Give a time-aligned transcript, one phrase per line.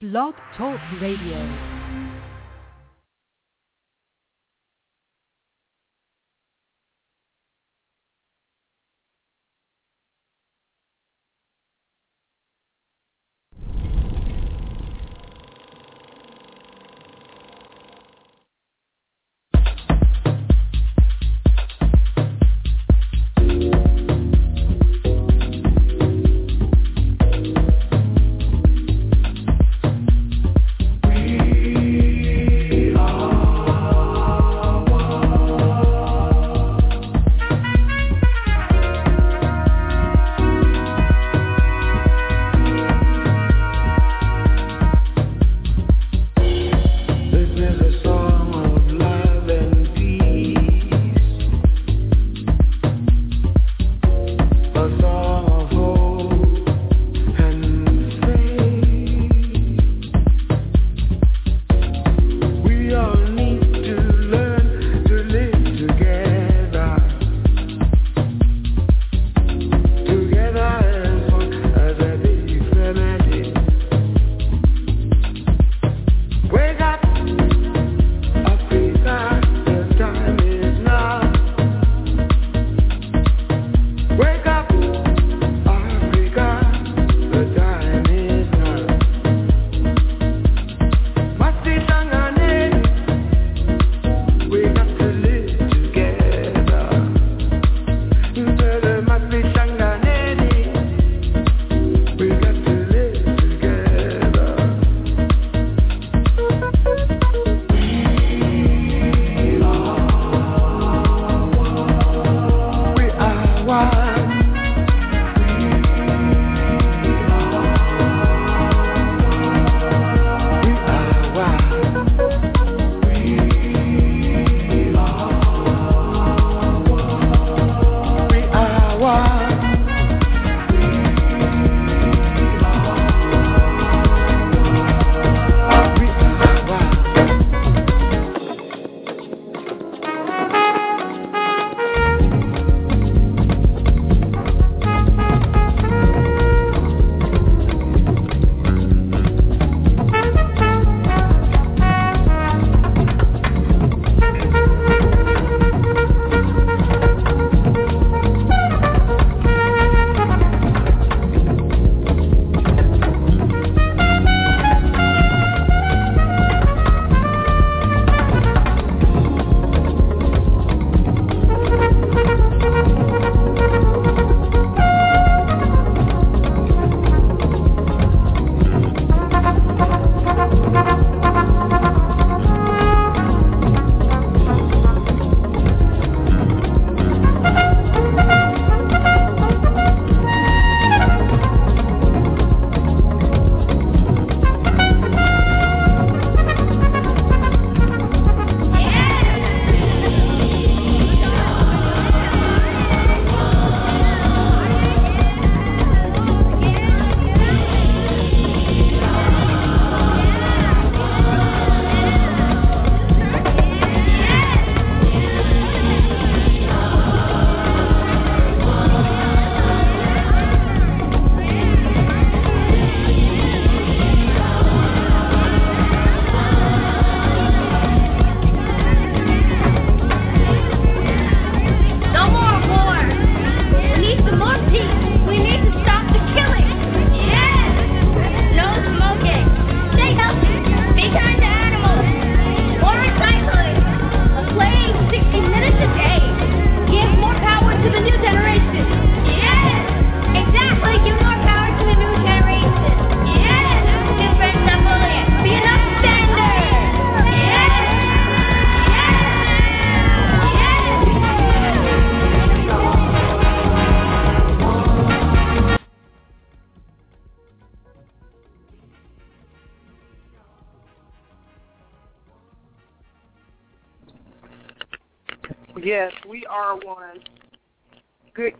[0.00, 1.77] Blog Talk Radio.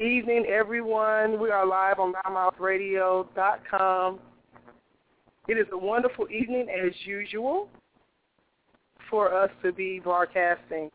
[0.00, 1.40] Evening, everyone.
[1.40, 4.20] We are live on LoudMouthRadio.com.
[5.48, 7.68] It is a wonderful evening, as usual,
[9.10, 10.92] for us to be broadcasting.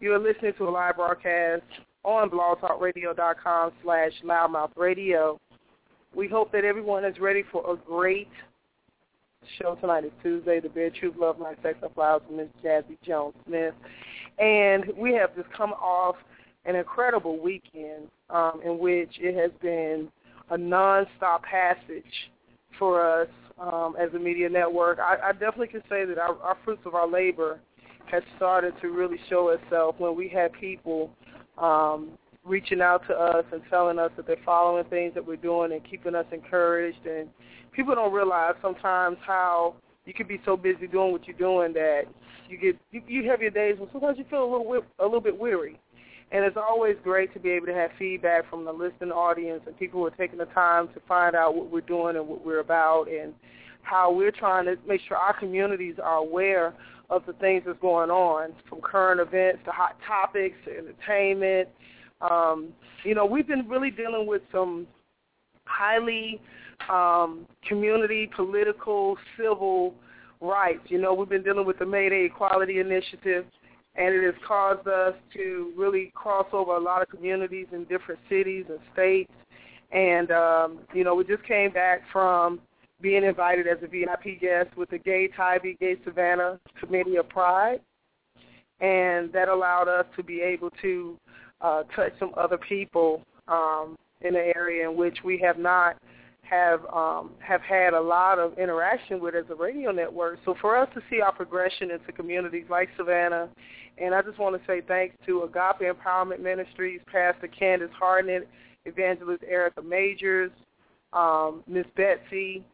[0.00, 1.64] You are listening to a live broadcast
[2.02, 5.38] on blogtalkradio.com slash loudmouthradio.
[6.14, 8.30] We hope that everyone is ready for a great
[9.60, 12.96] show tonight It's Tuesday, The Bare Truth, Love, Life, Sex, and Flowers with Miss Jazzie
[13.06, 13.74] Jones Smith.
[14.38, 16.16] And we have just come off
[16.66, 20.08] an incredible weekend um, in which it has been
[20.50, 22.30] a nonstop passage
[22.78, 23.28] for us
[23.58, 24.98] um, as a media network.
[24.98, 27.60] I, I definitely can say that our, our fruits of our labor
[28.10, 31.10] has started to really show itself when we had people
[31.58, 32.10] um,
[32.44, 35.82] reaching out to us and telling us that they're following things that we're doing and
[35.88, 37.04] keeping us encouraged.
[37.06, 37.28] And
[37.72, 39.74] people don't realize sometimes how
[40.04, 42.02] you can be so busy doing what you're doing that
[42.48, 45.20] you get you, you have your days when sometimes you feel a little a little
[45.20, 45.78] bit weary.
[46.32, 49.78] And it's always great to be able to have feedback from the listening audience and
[49.78, 52.58] people who are taking the time to find out what we're doing and what we're
[52.58, 53.32] about and
[53.82, 56.74] how we're trying to make sure our communities are aware
[57.10, 61.68] of the things that's going on, from current events to hot topics to entertainment.
[62.20, 62.70] Um,
[63.04, 64.88] you know, we've been really dealing with some
[65.66, 66.40] highly
[66.90, 69.94] um, community, political, civil
[70.40, 70.80] rights.
[70.88, 73.44] You know, we've been dealing with the Mayday Equality Initiative,
[73.96, 78.20] and it has caused us to really cross over a lot of communities in different
[78.28, 79.32] cities and states.
[79.92, 82.60] And, um, you know, we just came back from
[83.00, 87.80] being invited as a VIP guest with the Gay Tybee Gay Savannah Committee of Pride,
[88.80, 91.18] and that allowed us to be able to
[91.60, 95.96] uh, touch some other people um, in an area in which we have not
[96.42, 100.38] have um, have had a lot of interaction with as a radio network.
[100.44, 103.48] So for us to see our progression into communities like Savannah,
[103.98, 108.48] and I just want to say thanks to Agape Empowerment Ministries, Pastor Candace Hartnett,
[108.84, 110.50] Evangelist Erica Majors,
[111.12, 112.64] um, Miss Betsy,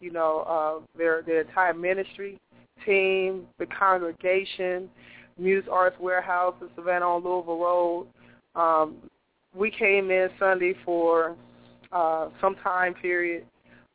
[0.00, 2.38] you know, uh, their their entire ministry
[2.84, 4.88] team, the congregation,
[5.38, 8.06] Muse Arts Warehouse in Savannah on Louisville Road.
[8.54, 8.96] Um,
[9.54, 11.36] we came in Sunday for
[11.92, 13.46] uh, some time period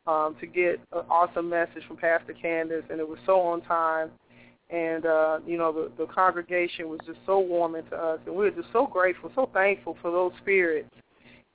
[0.07, 4.09] um, to get an awesome message from Pastor Candace, and it was so on time.
[4.71, 8.45] And uh, you know, the, the congregation was just so warming to us, and we
[8.45, 10.89] were just so grateful, so thankful for those spirits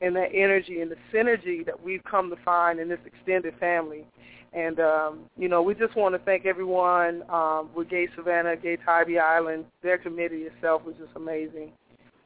[0.00, 4.04] and that energy and the synergy that we've come to find in this extended family.
[4.52, 8.76] And, um, you know, we just want to thank everyone um, with Gay Savannah, Gay
[8.76, 9.64] Tybee Island.
[9.82, 11.72] Their committee itself was just amazing.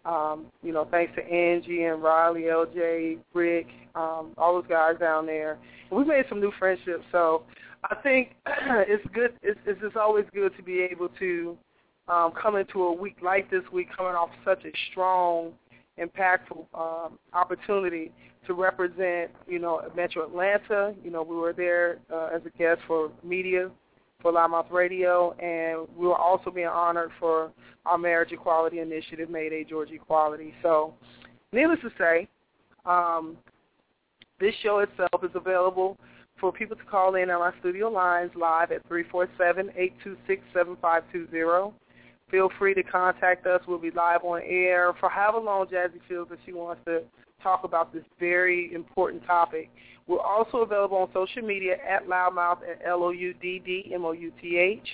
[0.05, 5.27] Um, you know, thanks to Angie and Riley, LJ, Rick, um, all those guys down
[5.27, 5.59] there.
[5.91, 7.05] We made some new friendships.
[7.13, 7.43] So
[7.85, 9.33] I think it's good.
[9.43, 11.57] It's, it's just always good to be able to
[12.09, 15.53] um, come into a week like this week, coming off such a strong
[15.99, 18.13] impactful um, opportunity
[18.47, 20.95] to represent, you know, Metro Atlanta.
[21.05, 23.71] You know, we were there uh, as a guest for media
[24.23, 27.51] for Loudmouth Radio, and we were also being honored for
[27.87, 30.53] our marriage equality initiative, Mayday Georgia Equality.
[30.63, 30.93] So,
[31.53, 32.29] needless to say,
[32.85, 33.37] um,
[34.39, 35.97] this show itself is available
[36.41, 41.73] for people to call in on our studio lines live at 347-826-7520.
[42.31, 43.61] Feel free to contact us.
[43.67, 47.03] We'll be live on air for however long Jazzie feels that she wants to
[47.43, 49.71] talk about this very important topic.
[50.07, 54.89] We're also available on social media at Loudmouth at L-O-U-D-D-M-O-U-T-H,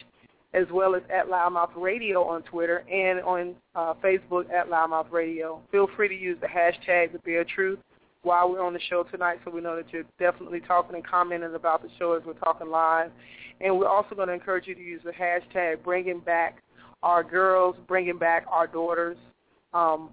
[0.55, 5.61] as well as at Loudmouth Radio on Twitter and on uh, Facebook at Loudmouth Radio.
[5.71, 7.79] Feel free to use the hashtag The Bare Truth
[8.23, 11.55] while we're on the show tonight so we know that you're definitely talking and commenting
[11.55, 13.11] about the show as we're talking live.
[13.61, 16.63] And we're also going to encourage you to use the hashtag Bringing Back
[17.03, 19.17] Our Girls, Bringing Back Our Daughters,
[19.73, 20.11] um,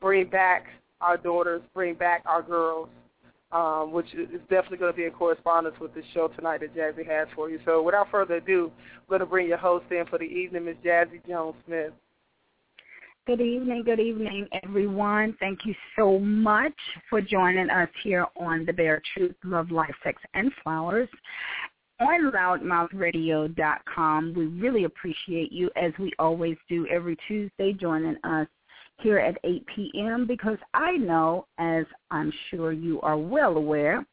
[0.00, 0.66] Bring Back
[1.00, 2.88] our daughters, bring back our girls,
[3.52, 7.04] um, which is definitely going to be in correspondence with the show tonight that Jazzie
[7.04, 7.58] has for you.
[7.64, 10.76] So without further ado, I'm going to bring your host in for the evening, Ms.
[10.84, 11.92] Jazzie Jones Smith.
[13.26, 15.36] Good evening, good evening, everyone.
[15.38, 16.72] Thank you so much
[17.10, 21.10] for joining us here on The Bare Truth, Love, Life, Sex, and Flowers
[22.00, 24.34] on loudmouthradio.com.
[24.36, 28.46] We really appreciate you, as we always do every Tuesday, joining us
[29.00, 30.26] here at 8 p.m.
[30.26, 34.04] because I know, as I'm sure you are well aware,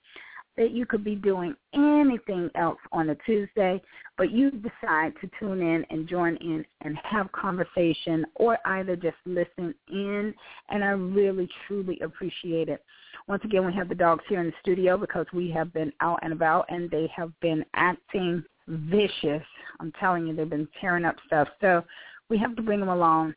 [0.58, 3.82] that you could be doing anything else on a Tuesday,
[4.18, 9.18] but you decide to tune in and join in and have conversation or either just
[9.26, 10.34] listen in,
[10.70, 12.84] and I really, truly appreciate it.
[13.28, 16.20] Once again, we have the dogs here in the studio because we have been out
[16.22, 19.44] and about, and they have been acting vicious.
[19.80, 21.48] I'm telling you, they've been tearing up stuff.
[21.60, 21.84] So
[22.30, 23.36] we have to bring them along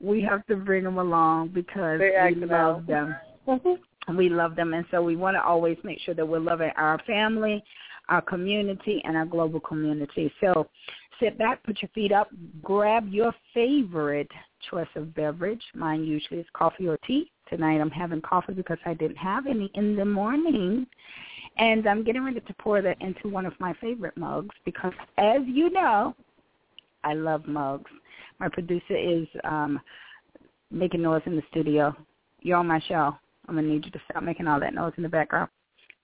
[0.00, 3.14] we have to bring them along because we love them.
[4.14, 6.98] we love them, and so we want to always make sure that we're loving our
[7.06, 7.62] family,
[8.08, 10.32] our community, and our global community.
[10.40, 10.68] So
[11.20, 12.28] sit back, put your feet up,
[12.62, 14.30] grab your favorite
[14.70, 15.62] choice of beverage.
[15.74, 17.30] Mine usually is coffee or tea.
[17.48, 20.86] Tonight I'm having coffee because I didn't have any in the morning.
[21.58, 25.40] And I'm getting ready to pour that into one of my favorite mugs because, as
[25.46, 26.14] you know,
[27.04, 27.90] I love mugs.
[28.38, 29.80] My producer is um,
[30.70, 31.94] making noise in the studio.
[32.40, 33.16] You're on my show.
[33.50, 35.50] I'm going to need you to stop making all that noise in the background.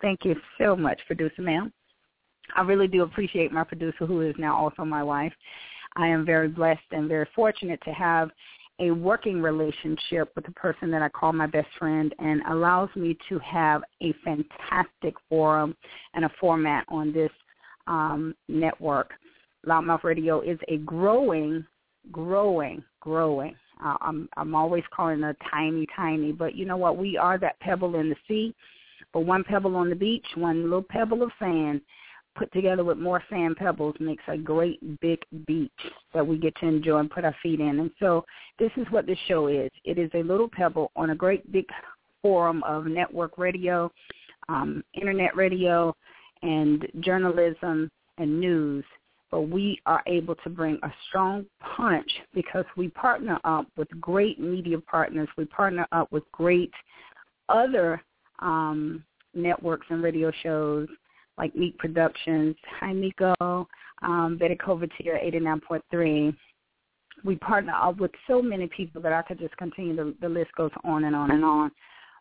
[0.03, 1.73] Thank you so much, producer ma'am.
[2.57, 5.33] I really do appreciate my producer, who is now also my wife.
[5.95, 8.31] I am very blessed and very fortunate to have
[8.81, 13.17] a working relationship with the person that I call my best friend and allows me
[13.29, 15.77] to have a fantastic forum
[16.15, 17.31] and a format on this
[17.87, 19.13] um, network.
[19.67, 21.65] Loudmouth Radio is a growing,
[22.13, 23.55] growing, growing.
[23.85, 26.97] Uh, I'm I'm always calling a tiny, tiny, but you know what?
[26.97, 28.55] We are that pebble in the sea,
[29.13, 31.81] but one pebble on the beach, one little pebble of sand
[32.37, 35.71] put together with more sand pebbles makes a great big beach
[36.15, 37.81] that we get to enjoy and put our feet in.
[37.81, 38.25] And so
[38.59, 39.71] this is what this show is.
[39.85, 41.67] It is a little pebble on a great big
[42.23, 43.91] forum of network radio,
[44.49, 45.95] um, internet radio,
[46.43, 48.85] and journalism and news.
[49.31, 54.39] But we are able to bring a strong punch because we partner up with great
[54.39, 55.29] media partners.
[55.37, 56.73] We partner up with great
[57.49, 58.03] other
[58.39, 59.05] um,
[59.35, 60.89] networks and radio shows
[61.39, 62.57] like Meek Productions.
[62.81, 63.69] Hi, Miko.
[64.03, 66.35] Um, Betty Covertier, 89.3.
[67.25, 69.97] We partner up with so many people that I could just continue.
[69.97, 71.71] The, the list goes on and on and on.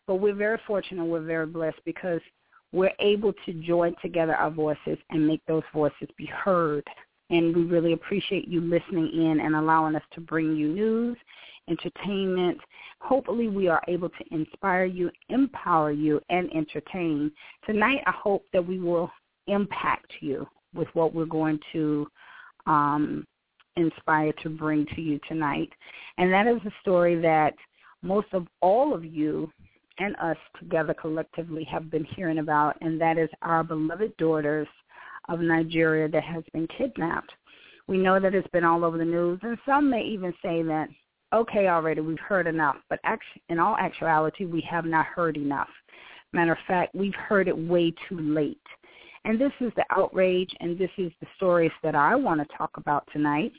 [0.06, 1.04] But we're very fortunate.
[1.04, 2.20] We're very blessed because
[2.72, 6.84] we're able to join together our voices and make those voices be heard.
[7.30, 11.16] And we really appreciate you listening in and allowing us to bring you news
[11.68, 12.58] entertainment.
[13.00, 17.30] Hopefully we are able to inspire you, empower you, and entertain.
[17.64, 19.10] Tonight I hope that we will
[19.46, 22.06] impact you with what we're going to
[22.66, 23.24] um,
[23.76, 25.70] inspire to bring to you tonight.
[26.18, 27.54] And that is a story that
[28.02, 29.50] most of all of you
[29.98, 34.68] and us together collectively have been hearing about, and that is our beloved daughters
[35.28, 37.32] of Nigeria that has been kidnapped.
[37.88, 40.88] We know that it's been all over the news, and some may even say that
[41.32, 42.76] okay already, we've heard enough.
[42.88, 43.00] But
[43.48, 45.68] in all actuality, we have not heard enough.
[46.32, 48.60] Matter of fact, we've heard it way too late.
[49.24, 52.76] And this is the outrage, and this is the stories that I want to talk
[52.76, 53.52] about tonight.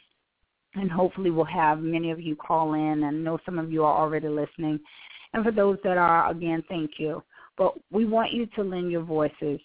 [0.76, 4.00] And hopefully we'll have many of you call in, and know some of you are
[4.00, 4.80] already listening.
[5.34, 7.24] And for those that are, again, thank you.
[7.58, 9.60] But we want you to lend your voices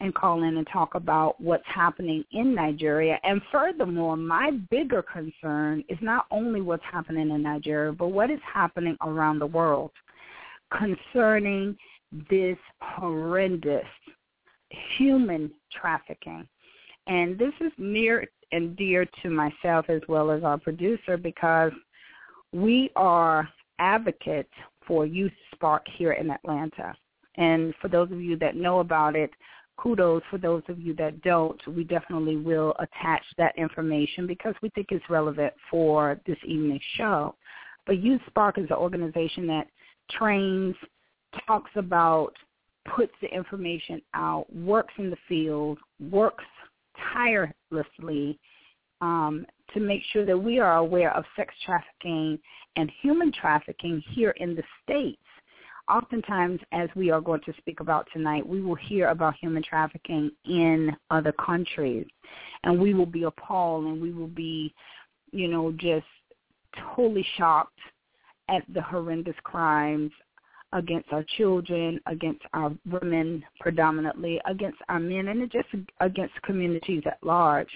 [0.00, 3.18] and call in and talk about what's happening in Nigeria.
[3.24, 8.40] And furthermore, my bigger concern is not only what's happening in Nigeria, but what is
[8.42, 9.90] happening around the world
[10.76, 11.76] concerning
[12.30, 13.86] this horrendous
[14.96, 16.46] human trafficking.
[17.06, 21.72] And this is near and dear to myself as well as our producer because
[22.52, 24.52] we are advocates
[24.86, 26.94] for Youth Spark here in Atlanta.
[27.36, 29.30] And for those of you that know about it,
[29.76, 31.60] kudos for those of you that don't.
[31.68, 37.34] We definitely will attach that information because we think it's relevant for this evening's show.
[37.86, 39.68] But Youth Spark is an organization that
[40.10, 40.74] trains,
[41.46, 42.32] talks about,
[42.94, 45.78] puts the information out, works in the field,
[46.10, 46.44] works
[47.12, 48.38] tirelessly
[49.00, 52.38] um, to make sure that we are aware of sex trafficking
[52.76, 55.20] and human trafficking here in the States.
[55.90, 60.30] Oftentimes, as we are going to speak about tonight, we will hear about human trafficking
[60.44, 62.06] in other countries,
[62.64, 64.74] and we will be appalled and we will be,
[65.32, 66.04] you know, just
[66.94, 67.78] totally shocked
[68.50, 70.10] at the horrendous crimes
[70.72, 75.68] against our children, against our women predominantly, against our men, and just
[76.00, 77.70] against communities at large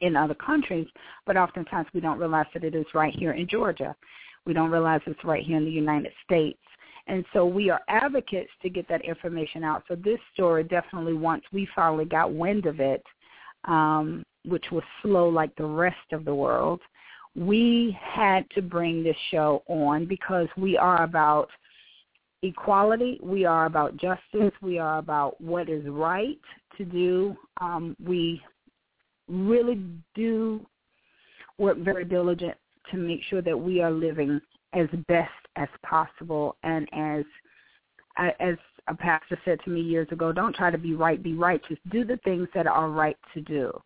[0.00, 0.86] in other countries.
[1.26, 3.96] But oftentimes we don't realize that it is right here in Georgia.
[4.44, 6.58] We don't realize it's right here in the United States.
[7.08, 9.84] And so we are advocates to get that information out.
[9.88, 13.02] So this story definitely, once we finally got wind of it,
[13.64, 16.80] um, which was slow like the rest of the world,
[17.34, 21.48] we had to bring this show on because we are about
[22.42, 26.38] equality, we are about justice, we are about what is right
[26.76, 27.36] to do.
[27.60, 28.42] Um, we
[29.28, 29.82] really
[30.14, 30.64] do
[31.58, 32.56] work very diligent
[32.90, 34.40] to make sure that we are living
[34.72, 37.24] as best as possible and as
[38.40, 38.56] as
[38.88, 41.76] a pastor said to me years ago, don't try to be right, be righteous.
[41.90, 43.78] Do the things that are right to do.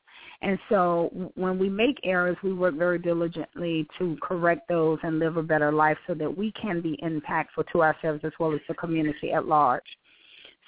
[0.42, 5.36] And so when we make errors, we work very diligently to correct those and live
[5.36, 8.74] a better life so that we can be impactful to ourselves as well as the
[8.74, 9.84] community at large.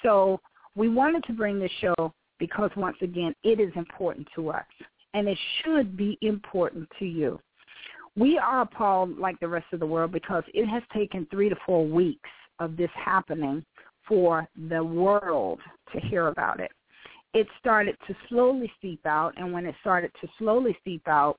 [0.03, 0.41] So
[0.75, 4.67] we wanted to bring this show because once again, it is important to us
[5.15, 7.39] and it should be important to you
[8.17, 11.57] we are appalled like the rest of the world because it has taken three to
[11.65, 13.65] four weeks of this happening
[14.07, 15.59] for the world
[15.93, 16.71] to hear about it.
[17.35, 21.39] It started to slowly seep out, and when it started to slowly seep out,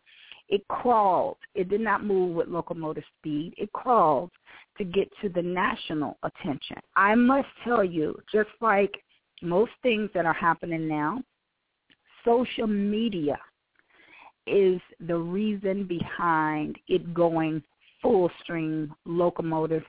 [0.49, 1.37] it crawled.
[1.55, 3.53] It did not move with locomotive speed.
[3.57, 4.31] It crawled
[4.77, 6.77] to get to the national attention.
[6.95, 8.91] I must tell you, just like
[9.41, 11.21] most things that are happening now,
[12.25, 13.37] social media
[14.47, 17.63] is the reason behind it going
[18.01, 19.83] full stream locomotive,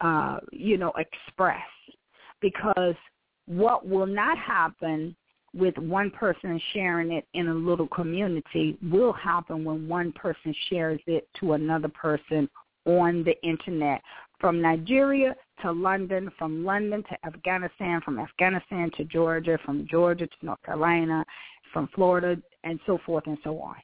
[0.00, 1.60] uh, you know, express.
[2.40, 2.94] Because
[3.46, 5.14] what will not happen
[5.54, 11.00] with one person sharing it in a little community will happen when one person shares
[11.06, 12.48] it to another person
[12.86, 14.00] on the internet
[14.40, 20.46] from Nigeria to London, from London to Afghanistan, from Afghanistan to Georgia, from Georgia to
[20.46, 21.24] North Carolina,
[21.72, 23.76] from Florida, and so forth and so on.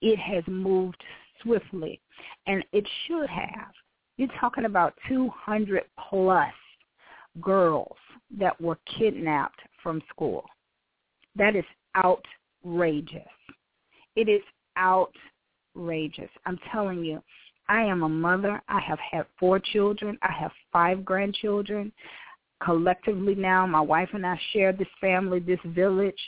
[0.00, 1.02] It has moved
[1.42, 2.00] swiftly,
[2.46, 3.72] and it should have.
[4.16, 6.52] You're talking about 200 plus
[7.40, 7.96] girls
[8.38, 10.44] that were kidnapped from school.
[11.36, 11.64] That is
[11.96, 13.22] outrageous.
[14.16, 14.42] It is
[14.76, 16.30] outrageous.
[16.46, 17.22] I'm telling you,
[17.68, 18.60] I am a mother.
[18.68, 20.18] I have had four children.
[20.22, 21.92] I have five grandchildren.
[22.62, 26.20] Collectively now, my wife and I share this family, this village,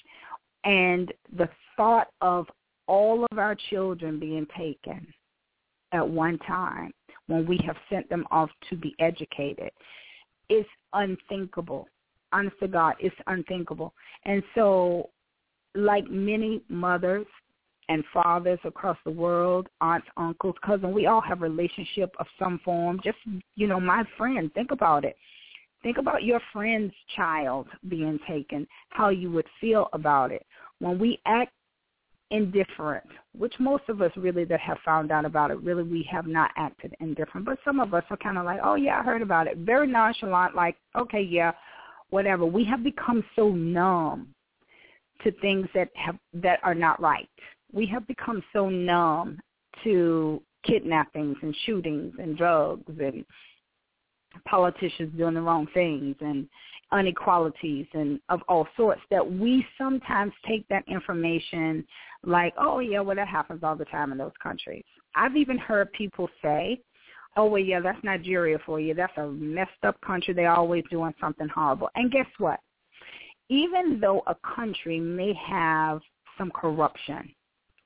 [0.64, 2.46] and the thought of
[2.86, 5.06] all of our children being taken
[5.92, 6.92] at one time
[7.26, 9.70] when we have sent them off to be educated
[10.48, 11.88] is unthinkable.
[12.32, 13.92] Honest to God, it's unthinkable.
[14.24, 15.10] And so,
[15.74, 17.26] like many mothers,
[17.88, 20.94] and fathers across the world, aunts, uncles, cousins.
[20.94, 23.00] We all have relationship of some form.
[23.04, 23.18] Just,
[23.56, 25.16] you know, my friend, think about it.
[25.82, 30.46] Think about your friend's child being taken, how you would feel about it.
[30.78, 31.52] When we act
[32.30, 33.04] indifferent,
[33.36, 36.50] which most of us really that have found out about it, really we have not
[36.56, 37.44] acted indifferent.
[37.44, 39.58] But some of us are kind of like, oh yeah, I heard about it.
[39.58, 41.52] Very nonchalant, like, okay, yeah,
[42.12, 42.46] whatever.
[42.46, 44.28] We have become so numb
[45.24, 47.28] to things that have that are not right
[47.72, 49.40] we have become so numb
[49.82, 53.24] to kidnappings and shootings and drugs and
[54.46, 56.48] politicians doing the wrong things and
[56.92, 61.84] inequalities and of all sorts that we sometimes take that information
[62.22, 64.84] like, oh yeah, well that happens all the time in those countries.
[65.14, 66.80] I've even heard people say,
[67.36, 68.94] oh well yeah, that's Nigeria for you.
[68.94, 70.34] That's a messed up country.
[70.34, 71.90] They're always doing something horrible.
[71.94, 72.60] And guess what?
[73.48, 76.00] Even though a country may have
[76.38, 77.34] some corruption,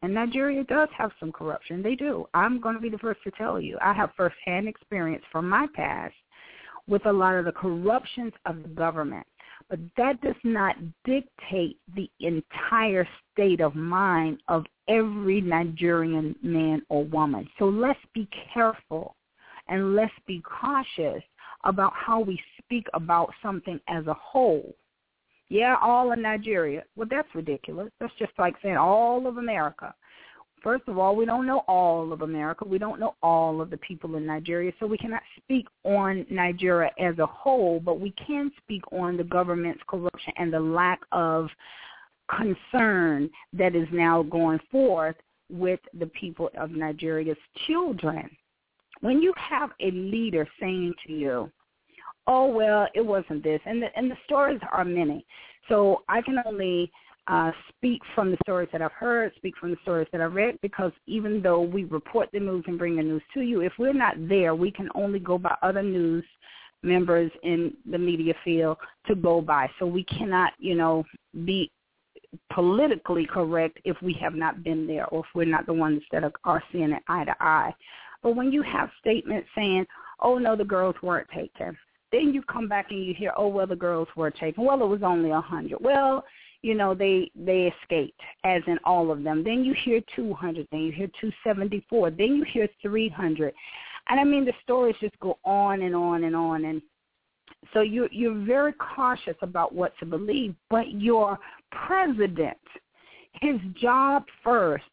[0.03, 1.83] and Nigeria does have some corruption.
[1.83, 2.27] They do.
[2.35, 3.79] I'm going to be the first to tell you.
[3.83, 6.15] I have firsthand experience from my past
[6.87, 9.27] with a lot of the corruptions of the government.
[9.69, 17.05] But that does not dictate the entire state of mind of every Nigerian man or
[17.05, 17.49] woman.
[17.59, 19.17] So let's be careful
[19.69, 21.23] and let's be cautious
[21.65, 24.75] about how we speak about something as a whole
[25.49, 26.83] yeah, all of Nigeria.
[26.97, 27.91] Well, that's ridiculous.
[28.01, 29.95] That's just like saying all of America.
[30.63, 32.65] First of all, we don't know all of America.
[32.67, 36.91] We don't know all of the people in Nigeria, so we cannot speak on Nigeria
[36.99, 41.49] as a whole, but we can speak on the government's corruption and the lack of
[42.29, 45.15] concern that is now going forth
[45.49, 47.37] with the people of Nigeria's
[47.69, 48.29] children.
[49.01, 51.51] When you have a leader saying to you,
[52.27, 55.25] oh well, it wasn't this, and the, and the stories are many.
[55.69, 56.91] So I can only
[57.29, 60.59] uh, speak from the stories that I've heard, speak from the stories that I've read,
[60.63, 63.93] because even though we report the news and bring the news to you, if we're
[63.93, 66.25] not there, we can only go by other news
[66.83, 69.69] members in the media field to go by.
[69.79, 71.05] So we cannot, you know,
[71.45, 71.71] be
[72.53, 76.23] politically correct if we have not been there or if we're not the ones that
[76.45, 77.75] are seeing it eye to eye.
[78.23, 79.87] But when you have statements saying,
[80.21, 81.77] oh, no, the girls weren't taken,
[82.13, 84.65] then you come back and you hear, oh well, the girls were taken.
[84.65, 85.79] Well, it was only a hundred.
[85.81, 86.25] Well,
[86.63, 89.45] you know they they escaped, as in all of them.
[89.45, 90.67] Then you hear 200.
[90.71, 92.11] Then you hear 274.
[92.11, 93.53] Then you hear 300.
[94.09, 96.81] And I mean the stories just go on and on and on and
[97.73, 100.55] so you're you're very cautious about what to believe.
[100.71, 101.39] But your
[101.73, 102.59] president,
[103.41, 104.85] his job first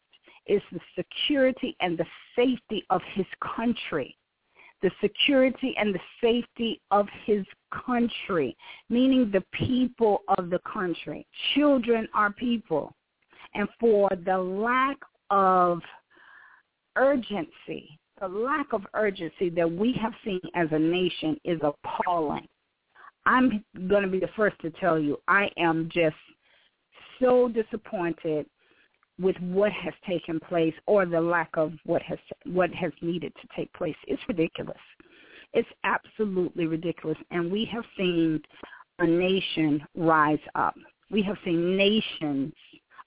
[0.46, 3.26] is the security and the safety of his
[3.56, 4.16] country
[4.84, 7.42] the security and the safety of his
[7.86, 8.54] country,
[8.90, 11.26] meaning the people of the country.
[11.54, 12.94] Children are people.
[13.54, 14.98] And for the lack
[15.30, 15.80] of
[16.96, 22.46] urgency, the lack of urgency that we have seen as a nation is appalling.
[23.24, 26.16] I'm going to be the first to tell you, I am just
[27.18, 28.44] so disappointed
[29.20, 33.48] with what has taken place or the lack of what has what has needed to
[33.56, 33.96] take place.
[34.06, 34.76] It's ridiculous.
[35.52, 37.18] It's absolutely ridiculous.
[37.30, 38.42] And we have seen
[38.98, 40.74] a nation rise up.
[41.10, 42.52] We have seen nations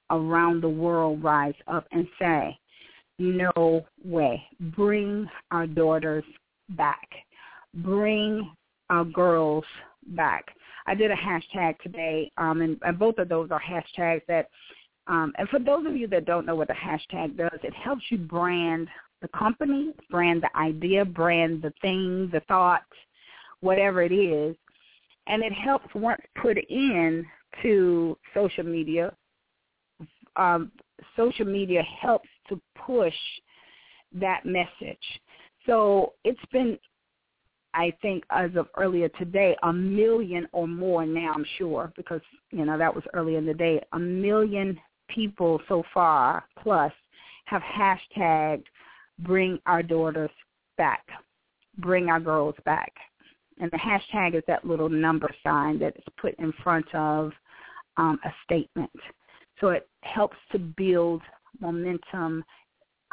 [0.09, 2.57] around the world rise up and say,
[3.19, 4.41] no way.
[4.75, 6.23] Bring our daughters
[6.69, 7.07] back.
[7.73, 8.49] Bring
[8.89, 9.65] our girls
[10.15, 10.45] back.
[10.85, 14.49] I did a hashtag today, um, and, and both of those are hashtags that,
[15.07, 18.03] um, and for those of you that don't know what the hashtag does, it helps
[18.09, 18.87] you brand
[19.21, 22.83] the company, brand the idea, brand the thing, the thought,
[23.61, 24.55] whatever it is,
[25.27, 27.25] and it helps once put in
[27.61, 29.13] to social media.
[30.35, 30.71] Um,
[31.15, 33.15] social media helps to push
[34.13, 34.97] that message.
[35.65, 36.77] So it's been,
[37.73, 42.65] I think, as of earlier today, a million or more now, I'm sure, because, you
[42.65, 44.79] know, that was earlier in the day, a million
[45.13, 46.91] people so far plus
[47.45, 48.63] have hashtagged
[49.19, 50.29] bring our daughters
[50.77, 51.05] back,
[51.77, 52.91] bring our girls back.
[53.59, 57.31] And the hashtag is that little number sign that is put in front of
[57.97, 58.91] um, a statement.
[59.59, 61.21] So it helps to build
[61.59, 62.43] momentum,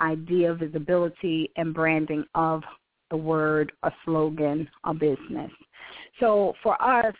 [0.01, 2.63] idea, visibility, and branding of
[3.11, 5.51] the word, a slogan, a business.
[6.21, 7.15] So for us,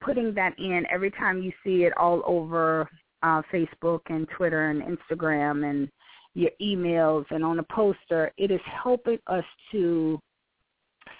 [0.00, 2.88] putting that in every time you see it all over
[3.22, 5.88] uh, Facebook and Twitter and Instagram and
[6.34, 10.18] your emails and on a poster, it is helping us to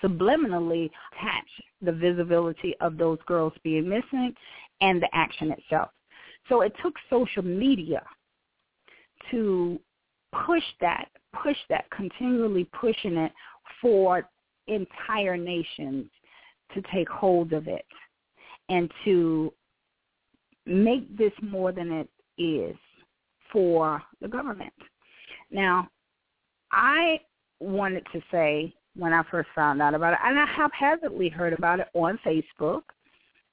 [0.02, 1.46] subliminally attach
[1.80, 4.34] the visibility of those girls being missing
[4.80, 5.90] and the action itself.
[6.48, 8.02] So it took social media
[9.30, 9.78] to
[10.46, 11.08] push that,
[11.42, 13.32] push that, continually pushing it
[13.80, 14.28] for
[14.66, 16.06] entire nations
[16.74, 17.84] to take hold of it
[18.68, 19.52] and to
[20.66, 22.76] make this more than it is
[23.52, 24.72] for the government.
[25.50, 25.88] Now,
[26.70, 27.20] I
[27.60, 31.80] wanted to say when I first found out about it, and I haphazardly heard about
[31.80, 32.82] it on Facebook,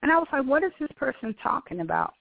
[0.02, 2.14] and I was like, what is this person talking about?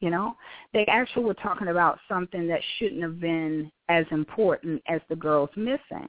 [0.00, 0.34] You know,
[0.72, 5.50] they actually were talking about something that shouldn't have been as important as the girls
[5.56, 6.08] missing.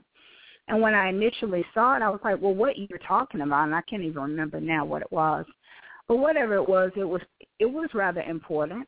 [0.70, 3.66] And when I initially saw it, I was like, well, what you're talking about?
[3.66, 5.46] And I can't even remember now what it was.
[6.08, 7.22] But whatever it was, it was
[7.62, 8.88] it was rather important.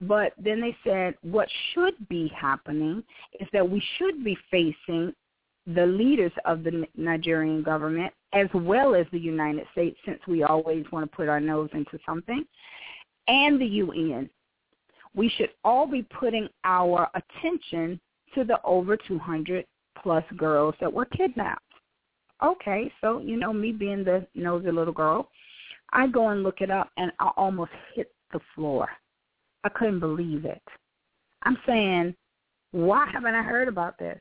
[0.00, 3.04] But then they said what should be happening
[3.38, 5.12] is that we should be facing
[5.66, 10.86] the leaders of the Nigerian government as well as the United States since we always
[10.90, 12.44] want to put our nose into something
[13.28, 14.30] and the UN.
[15.14, 18.00] We should all be putting our attention
[18.34, 19.66] to the over 200
[20.02, 21.62] plus girls that were kidnapped.
[22.42, 25.28] Okay, so, you know, me being the nosy little girl,
[25.92, 28.88] I go and look it up and I almost hit the floor.
[29.64, 30.62] I couldn't believe it.
[31.42, 32.14] I'm saying,
[32.72, 34.20] why haven't I heard about this?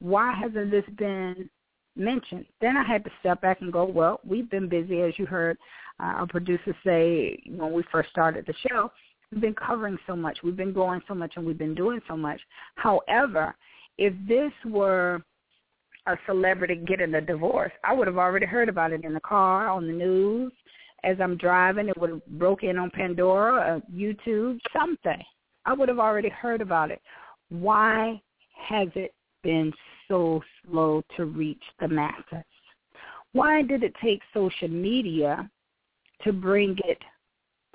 [0.00, 1.48] Why hasn't this been
[1.96, 2.46] mentioned?
[2.60, 5.56] Then I had to step back and go, well, we've been busy, as you heard
[6.00, 8.90] uh, our producer say when we first started the show.
[9.30, 10.38] We've been covering so much.
[10.42, 12.40] We've been going so much, and we've been doing so much.
[12.76, 13.54] However,
[13.98, 15.22] if this were
[16.06, 19.68] a celebrity getting a divorce, I would have already heard about it in the car,
[19.68, 20.52] on the news,
[21.04, 21.88] as I'm driving.
[21.88, 25.22] It would have broke in on Pandora, or uh, YouTube, something.
[25.64, 27.00] I would have already heard about it.
[27.48, 28.20] Why
[28.68, 29.72] has it been
[30.08, 32.44] so slow to reach the masses?
[33.32, 35.48] Why did it take social media
[36.24, 36.98] to bring it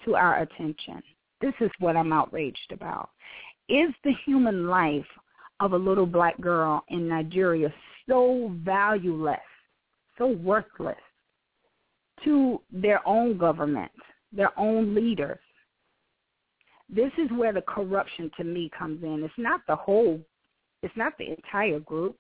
[0.06, 1.02] to our attention?
[1.42, 3.10] This is what I'm outraged about.
[3.70, 5.06] Is the human life
[5.60, 7.72] of a little black girl in Nigeria
[8.10, 9.40] so valueless,
[10.18, 10.98] so worthless
[12.24, 13.92] to their own government,
[14.32, 15.40] their own leaders.
[16.90, 19.24] This is where the corruption to me comes in.
[19.24, 20.20] It's not the whole,
[20.84, 22.18] it's not the entire group.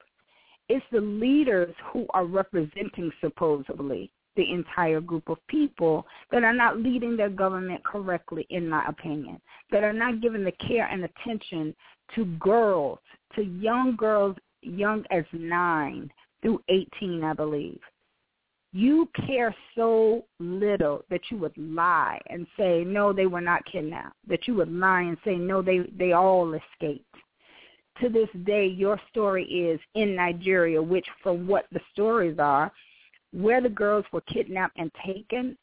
[0.70, 6.78] It's the leaders who are representing supposedly the entire group of people that are not
[6.78, 11.76] leading their government correctly, in my opinion, that are not giving the care and attention
[12.16, 13.00] to girls,
[13.36, 16.10] to young girls young as nine
[16.42, 17.80] through 18, I believe
[18.74, 24.16] you care so little that you would lie and say no they were not kidnapped.
[24.28, 27.06] That you would lie and say no they they all escaped.
[28.02, 32.72] To this day your story is in Nigeria which from what the stories are
[33.34, 35.58] where the girls were kidnapped and taken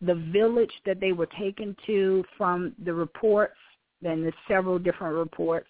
[0.00, 3.56] the village that they were taken to from the reports
[4.02, 5.68] then there's several different reports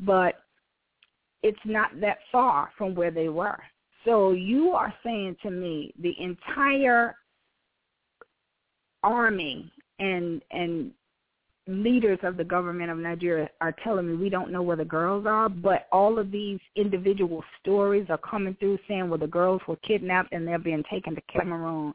[0.00, 0.36] but
[1.42, 3.58] it's not that far from where they were
[4.04, 7.14] so you are saying to me the entire
[9.02, 10.92] army and and
[11.68, 15.26] leaders of the government of Nigeria are telling me we don't know where the girls
[15.26, 19.76] are, but all of these individual stories are coming through saying where the girls were
[19.76, 21.92] kidnapped and they're being taken to Cameroon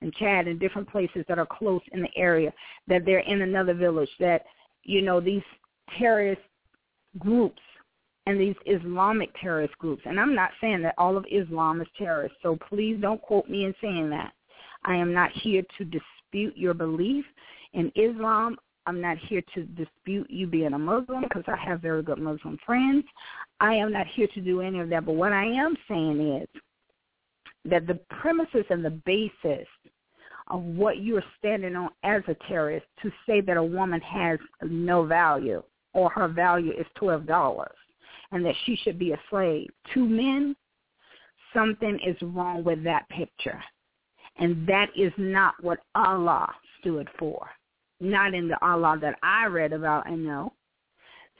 [0.00, 2.50] and Chad and different places that are close in the area,
[2.88, 4.46] that they're in another village, that,
[4.84, 5.42] you know, these
[5.98, 6.40] terrorist
[7.18, 7.60] groups
[8.30, 10.02] and these Islamic terrorist groups.
[10.06, 13.64] And I'm not saying that all of Islam is terrorist, so please don't quote me
[13.64, 14.32] in saying that.
[14.84, 17.24] I am not here to dispute your belief
[17.72, 18.56] in Islam.
[18.86, 22.56] I'm not here to dispute you being a Muslim because I have very good Muslim
[22.64, 23.04] friends.
[23.58, 25.04] I am not here to do any of that.
[25.04, 26.48] But what I am saying is
[27.64, 29.66] that the premises and the basis
[30.48, 35.04] of what you're standing on as a terrorist to say that a woman has no
[35.04, 35.62] value
[35.94, 37.76] or her value is twelve dollars
[38.32, 40.54] and that she should be a slave to men,
[41.54, 43.62] something is wrong with that picture.
[44.38, 46.48] And that is not what Allah
[46.80, 47.48] stood for.
[48.00, 50.52] Not in the Allah that I read about and know.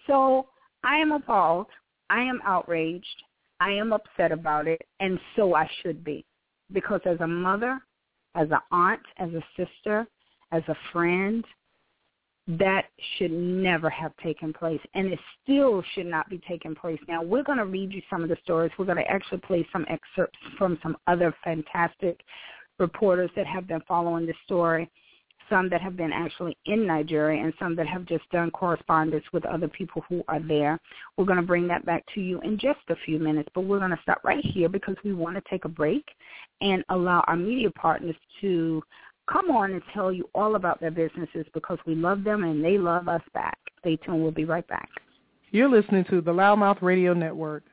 [0.07, 0.49] So
[0.85, 1.67] I am appalled.
[2.11, 3.07] I am outraged.
[3.61, 4.83] I am upset about it.
[4.99, 6.25] And so I should be.
[6.73, 7.81] Because as a mother,
[8.35, 10.07] as an aunt, as a sister,
[10.53, 11.45] as a friend,
[12.49, 16.99] that should never have taken place and it still should not be taking place.
[17.07, 18.73] Now we're going to read you some of the stories.
[18.79, 22.21] We're going to actually play some excerpts from some other fantastic
[22.79, 24.91] reporters that have been following the story,
[25.49, 29.45] some that have been actually in Nigeria and some that have just done correspondence with
[29.45, 30.81] other people who are there.
[31.17, 33.79] We're going to bring that back to you in just a few minutes, but we're
[33.79, 36.05] going to stop right here because we want to take a break
[36.63, 38.83] and allow our media partners to
[39.31, 42.79] come on and tell you all about their businesses because we love them and they
[42.79, 43.59] love us back.
[43.81, 44.23] Stay tuned.
[44.23, 44.89] We'll be right back.
[45.53, 47.65] You're listening to the Loudmouth Radio Network.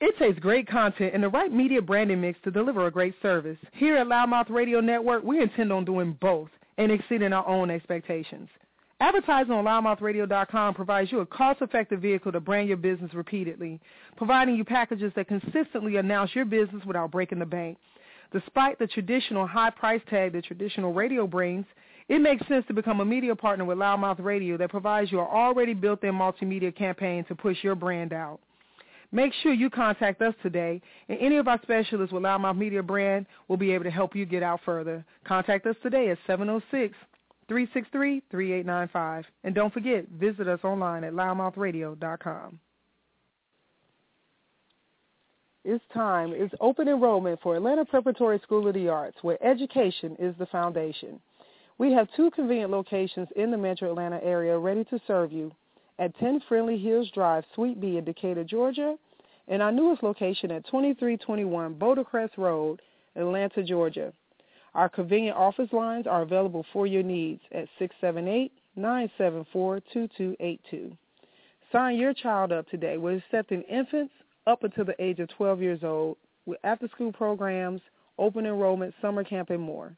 [0.00, 3.58] It takes great content and the right media branding mix to deliver a great service.
[3.72, 8.48] Here at Loudmouth Radio Network, we intend on doing both and exceeding our own expectations.
[9.00, 13.80] Advertising on loudmouthradio.com provides you a cost-effective vehicle to brand your business repeatedly,
[14.16, 17.78] providing you packages that consistently announce your business without breaking the bank.
[18.32, 21.66] Despite the traditional high price tag that traditional radio brings,
[22.08, 25.26] it makes sense to become a media partner with Loudmouth Radio that provides you an
[25.26, 28.40] already built-in multimedia campaign to push your brand out.
[29.14, 33.26] Make sure you contact us today, and any of our specialists with Loudmouth Media Brand
[33.46, 35.04] will be able to help you get out further.
[35.24, 36.18] Contact us today at
[37.48, 39.22] 706-363-3895.
[39.44, 42.58] And don't forget, visit us online at loudmouthradio.com.
[45.64, 46.32] It's time.
[46.34, 51.20] It's open enrollment for Atlanta Preparatory School of the Arts, where education is the foundation.
[51.78, 55.52] We have two convenient locations in the metro Atlanta area ready to serve you
[55.98, 58.96] at 10 Friendly Hills Drive, Suite B in Decatur, Georgia,
[59.48, 62.82] and our newest location at 2321 Bouldercrest Road,
[63.16, 64.12] Atlanta, Georgia.
[64.74, 67.68] Our convenient office lines are available for your needs at
[68.78, 70.96] 678-974-2282.
[71.70, 72.98] Sign your child up today.
[72.98, 74.12] We're accepting infants
[74.46, 77.80] up until the age of 12 years old with after-school programs,
[78.18, 79.92] open enrollment, summer camp, and more.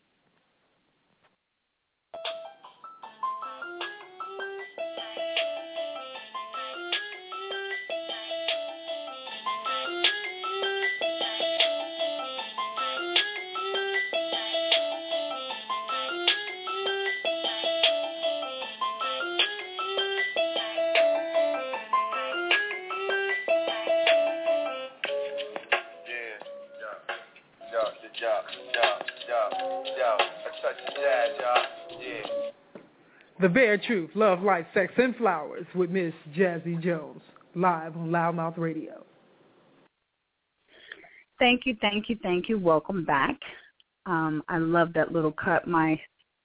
[33.47, 37.21] The Bare Truth, Love, Life, Sex, and Flowers with Miss Jazzie Jones,
[37.55, 39.05] live on Loudmouth Radio.
[41.39, 42.59] Thank you, thank you, thank you.
[42.59, 43.39] Welcome back.
[44.05, 45.69] Um, I love that little cut.
[45.69, 45.97] My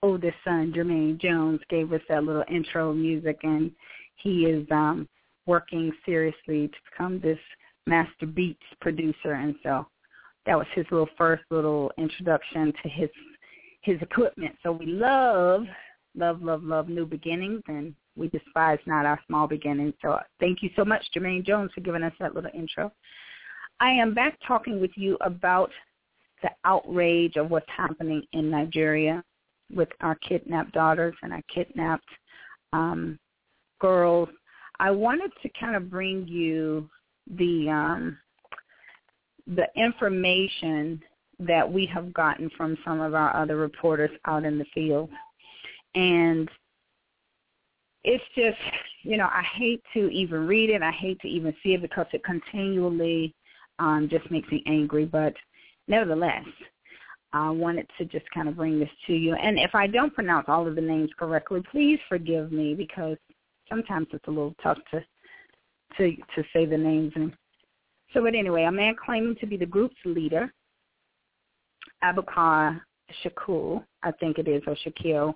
[0.03, 3.71] oldest son, Jermaine Jones, gave us that little intro music, and
[4.17, 5.09] he is um,
[5.47, 7.39] working seriously to become this
[7.87, 9.31] master beats producer.
[9.31, 9.87] And so
[10.45, 13.09] that was his little first little introduction to his
[13.81, 14.55] his equipment.
[14.61, 15.65] So we love,
[16.15, 19.93] love, love, love new beginnings, and we despise not our small beginnings.
[20.01, 22.91] So thank you so much, Jermaine Jones, for giving us that little intro.
[23.79, 25.71] I am back talking with you about
[26.43, 29.23] the outrage of what's happening in Nigeria
[29.73, 32.09] with our kidnapped daughters and our kidnapped
[32.73, 33.17] um,
[33.79, 34.29] girls.
[34.79, 36.89] I wanted to kind of bring you
[37.37, 38.17] the um,
[39.47, 41.01] the information
[41.39, 45.09] that we have gotten from some of our other reporters out in the field.
[45.95, 46.49] And
[48.03, 48.57] it's just,
[49.03, 50.81] you know, I hate to even read it.
[50.81, 53.35] I hate to even see it because it continually
[53.79, 55.05] um, just makes me angry.
[55.05, 55.33] But
[55.87, 56.45] nevertheless,
[57.33, 59.35] I wanted to just kind of bring this to you.
[59.35, 63.17] And if I don't pronounce all of the names correctly, please forgive me because
[63.69, 65.03] sometimes it's a little tough to
[65.97, 67.11] to to say the names.
[67.15, 67.33] And
[68.13, 70.51] so, but anyway, a man claiming to be the group's leader,
[72.03, 72.81] Abubakar
[73.23, 75.33] Shakul, I think it is, or Shakil,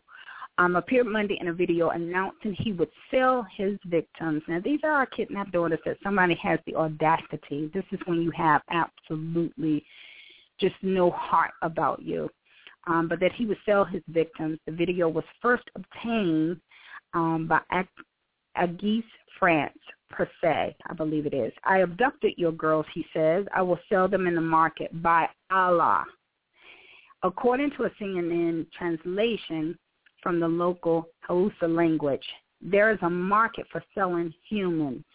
[0.58, 4.41] um, appeared Monday in a video announcing he would sell his victims.
[4.48, 7.70] Now, these are our kidnapped daughters that somebody has the audacity.
[7.74, 9.84] This is when you have absolutely
[10.60, 12.30] just no heart about you.
[12.88, 14.60] Um, but that he would sell his victims.
[14.65, 16.62] The video was first obtained
[17.13, 17.88] um, by Ag-
[18.56, 19.04] Agis
[19.39, 19.78] France
[20.12, 21.52] per se, I believe it is.
[21.63, 23.46] I abducted your girls, he says.
[23.54, 26.06] I will sell them in the market by Allah.
[27.24, 29.76] According to a CNN translation
[30.26, 32.26] from the local Hausa language,
[32.60, 35.06] there is a market for selling humans.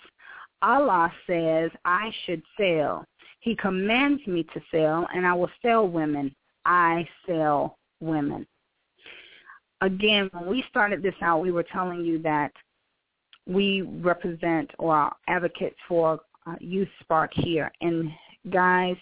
[0.63, 3.05] Allah says I should sell.
[3.41, 6.33] He commands me to sell, and I will sell women.
[6.65, 8.47] I sell women.
[9.81, 12.53] Again, when we started this out, we were telling you that
[13.49, 17.73] we represent or are advocates for uh, Youth Spark here.
[17.81, 18.11] And
[18.51, 18.97] guys,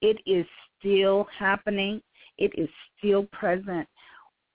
[0.00, 0.46] it is
[0.78, 2.00] still happening.
[2.38, 3.86] It is still present.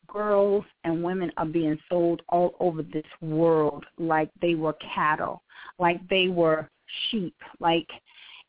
[0.07, 5.41] Girls and women are being sold all over this world like they were cattle,
[5.79, 6.69] like they were
[7.09, 7.87] sheep, like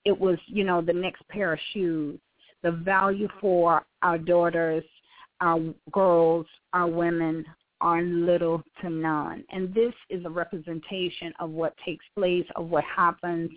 [0.05, 2.19] it was, you know, the next pair of shoes.
[2.63, 4.85] The value for our daughters,
[5.41, 5.61] our
[5.93, 7.45] girls, our women
[7.81, 9.45] are little to none.
[9.51, 13.51] And this is a representation of what takes place, of what happens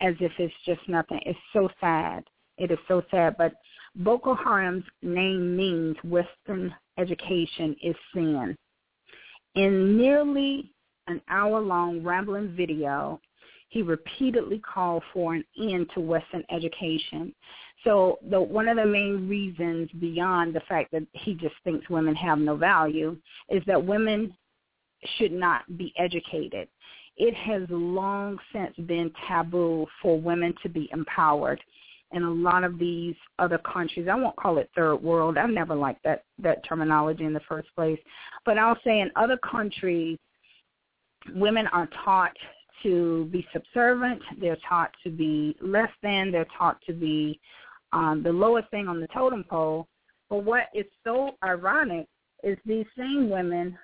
[0.00, 1.20] as if it's just nothing.
[1.24, 2.24] It's so sad.
[2.58, 3.36] It is so sad.
[3.38, 3.54] But
[3.96, 8.56] Boko Haram's name means Western education is sin.
[9.54, 10.70] In nearly
[11.06, 13.20] an hour-long rambling video,
[13.68, 17.34] he repeatedly called for an end to Western education.
[17.84, 22.14] So the, one of the main reasons beyond the fact that he just thinks women
[22.16, 23.16] have no value
[23.48, 24.34] is that women
[25.18, 26.68] should not be educated.
[27.16, 31.60] It has long since been taboo for women to be empowered
[32.12, 34.08] in a lot of these other countries.
[34.10, 35.38] I won't call it third world.
[35.38, 37.98] I've never liked that that terminology in the first place.
[38.44, 40.18] But I'll say in other countries
[41.34, 42.36] women are taught
[42.82, 44.22] to be subservient.
[44.40, 46.30] They're taught to be less than.
[46.30, 47.40] They're taught to be
[47.92, 49.88] um, the lowest thing on the totem pole.
[50.28, 52.06] But what is so ironic
[52.42, 53.76] is these same women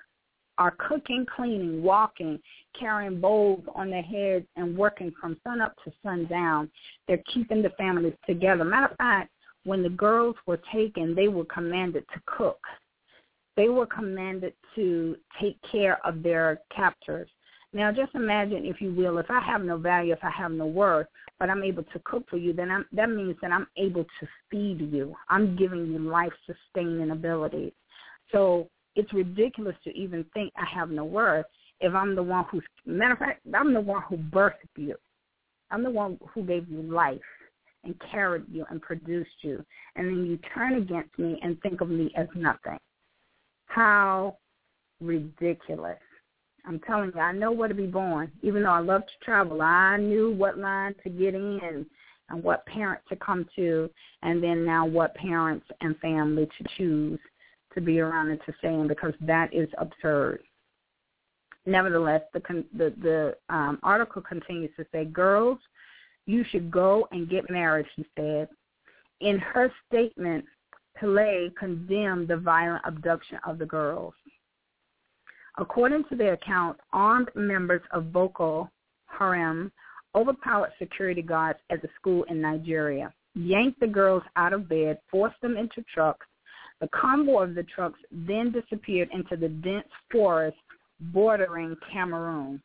[0.57, 2.39] are cooking, cleaning, walking,
[2.79, 6.69] carrying bowls on their heads, and working from sun up to sundown.
[7.07, 8.63] They're keeping the families together.
[8.63, 9.31] Matter of fact,
[9.65, 12.59] when the girls were taken, they were commanded to cook.
[13.55, 17.29] They were commanded to take care of their captors.
[17.71, 20.67] Now, just imagine, if you will, if I have no value, if I have no
[20.67, 21.07] worth,
[21.39, 24.27] but I'm able to cook for you, then I'm, that means that I'm able to
[24.51, 25.15] feed you.
[25.29, 27.73] I'm giving you life-sustaining abilities.
[28.31, 31.45] So it's ridiculous to even think I have no worth
[31.79, 34.95] if I'm the one who's, matter of fact, I'm the one who birthed you.
[35.71, 37.19] I'm the one who gave you life
[37.83, 39.63] and carried you and produced you.
[39.95, 42.77] And then you turn against me and think of me as nothing.
[43.65, 44.37] How
[45.01, 45.97] ridiculous.
[46.65, 48.31] I'm telling you, I know where to be born.
[48.41, 51.85] Even though I love to travel, I knew what line to get in
[52.29, 53.89] and what parent to come to,
[54.21, 57.19] and then now what parents and family to choose
[57.75, 60.41] to be around and to stay in because that is absurd.
[61.65, 62.41] Nevertheless, the
[62.73, 65.59] the, the um, article continues to say, girls,
[66.25, 68.47] you should go and get married, she said.
[69.21, 70.45] In her statement,
[71.01, 74.13] Pillay condemned the violent abduction of the girls.
[75.57, 78.69] According to their account, armed members of Boko
[79.07, 79.71] Haram
[80.15, 85.39] overpowered security guards at the school in Nigeria, yanked the girls out of bed, forced
[85.41, 86.25] them into trucks.
[86.83, 90.57] The convoy of the trucks then disappeared into the dense forest
[90.99, 92.61] bordering Cameroon.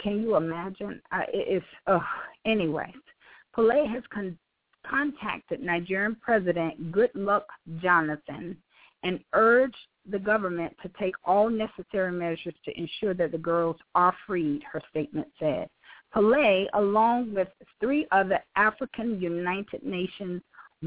[0.00, 1.02] Can you imagine?
[1.12, 1.98] Uh, it's uh,
[2.46, 2.90] anyway.
[3.54, 4.38] Pillay has con-
[4.88, 7.44] contacted Nigerian President Goodluck
[7.82, 8.56] Jonathan
[9.02, 9.76] and urged
[10.10, 14.80] the government to take all necessary measures to ensure that the girls are freed, her
[14.88, 15.68] statement said.
[16.16, 17.48] Pillay, along with
[17.80, 20.40] three other African United Nations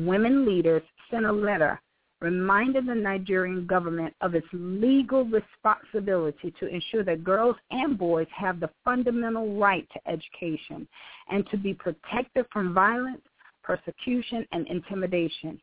[0.05, 1.79] women leaders, sent a letter
[2.19, 8.59] reminding the Nigerian government of its legal responsibility to ensure that girls and boys have
[8.59, 10.87] the fundamental right to education
[11.29, 13.21] and to be protected from violence,
[13.63, 15.59] persecution, and intimidation.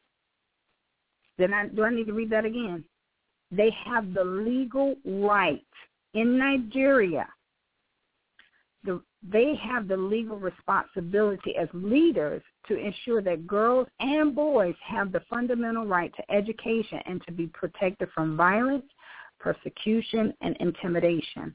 [1.39, 2.85] Then I, do I need to read that again?
[3.51, 5.65] They have the legal right
[6.15, 7.27] in Nigeria.
[8.85, 15.11] The, they have the legal responsibility as leaders to ensure that girls and boys have
[15.11, 18.85] the fundamental right to education and to be protected from violence,
[19.41, 21.55] persecution, and intimidation.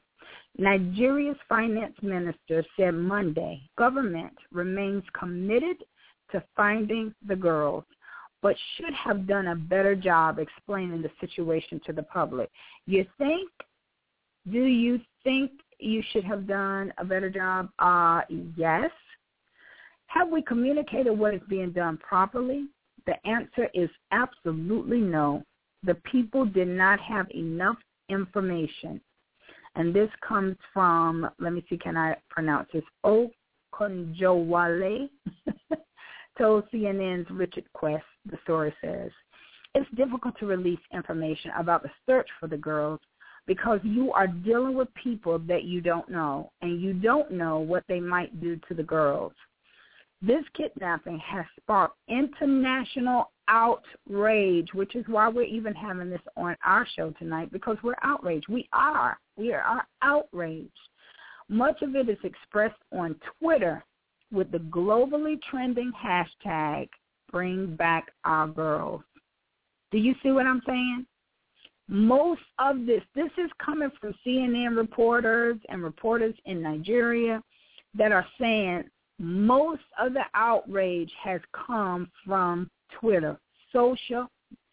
[0.58, 5.76] Nigeria's finance minister said Monday government remains committed
[6.32, 7.84] to finding the girls,
[8.42, 12.50] but should have done a better job explaining the situation to the public.
[12.86, 13.50] You think?
[14.50, 15.50] Do you think
[15.82, 17.70] you should have done a better job?
[17.78, 18.22] Uh,
[18.56, 18.90] yes.
[20.06, 22.66] Have we communicated what is being done properly?
[23.06, 25.44] The answer is absolutely no.
[25.84, 27.76] The people did not have enough
[28.08, 29.00] information.
[29.76, 32.82] And this comes from, let me see, can I pronounce this?
[33.04, 35.08] Okonjowale
[36.38, 39.10] told CNN's Richard Quest, the story says.
[39.74, 42.98] It's difficult to release information about the search for the girls
[43.46, 47.84] because you are dealing with people that you don't know, and you don't know what
[47.88, 49.32] they might do to the girls.
[50.22, 56.86] This kidnapping has sparked international outrage, which is why we're even having this on our
[56.94, 58.46] show tonight, because we're outraged.
[58.48, 59.18] We are.
[59.36, 60.70] We are outraged.
[61.48, 63.82] Much of it is expressed on Twitter
[64.30, 66.88] with the globally trending hashtag
[67.32, 69.02] bring back our girls.
[69.90, 71.06] Do you see what I'm saying?
[71.92, 77.42] Most of this, this is coming from CNN reporters and reporters in Nigeria
[77.96, 78.84] that are saying
[79.18, 82.70] most of the outrage has come from
[83.00, 83.36] Twitter,
[83.72, 84.28] social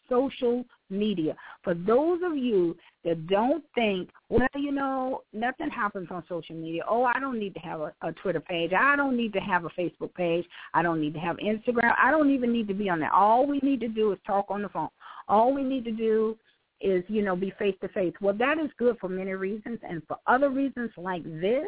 [0.10, 1.36] social media.
[1.64, 6.84] For those of you that don't think, well, you know, nothing happens on social media.
[6.88, 8.72] Oh, I don't need to have a, a Twitter page.
[8.72, 10.46] I don't need to have a Facebook page.
[10.74, 11.94] I don't need to have Instagram.
[12.02, 13.14] I don't even need to be on there.
[13.14, 14.90] All we need to do is talk on the phone.
[15.28, 16.38] All we need to do
[16.82, 18.14] is, you know, be face to face.
[18.22, 19.80] Well, that is good for many reasons.
[19.88, 21.68] And for other reasons like this,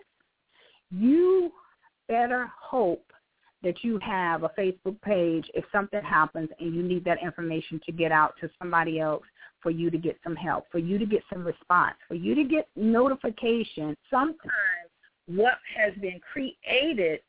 [0.92, 1.52] you
[2.08, 3.06] better hope
[3.62, 7.92] that you have a Facebook page if something happens and you need that information to
[7.92, 9.24] get out to somebody else
[9.62, 12.44] for you to get some help, for you to get some response, for you to
[12.44, 13.96] get notification.
[14.10, 14.40] Sometimes
[15.28, 17.20] what has been created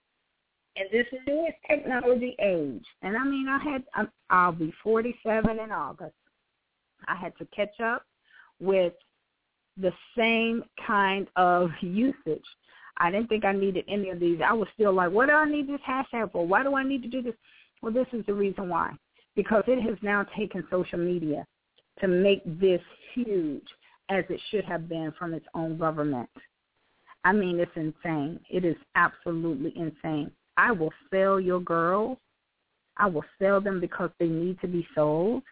[0.76, 6.14] in this newest technology age, and I mean, I had, I'll be 47 in August.
[7.08, 8.04] I had to catch up
[8.60, 8.92] with
[9.76, 12.44] the same kind of usage
[13.00, 14.40] I didn't think I needed any of these.
[14.46, 16.46] I was still like, what do I need this hashtag for?
[16.46, 17.34] Why do I need to do this?
[17.82, 18.92] Well, this is the reason why.
[19.34, 21.46] Because it has now taken social media
[22.00, 22.82] to make this
[23.14, 23.66] huge
[24.10, 26.28] as it should have been from its own government.
[27.24, 28.38] I mean, it's insane.
[28.50, 30.30] It is absolutely insane.
[30.58, 32.18] I will sell your girls.
[32.98, 35.42] I will sell them because they need to be sold.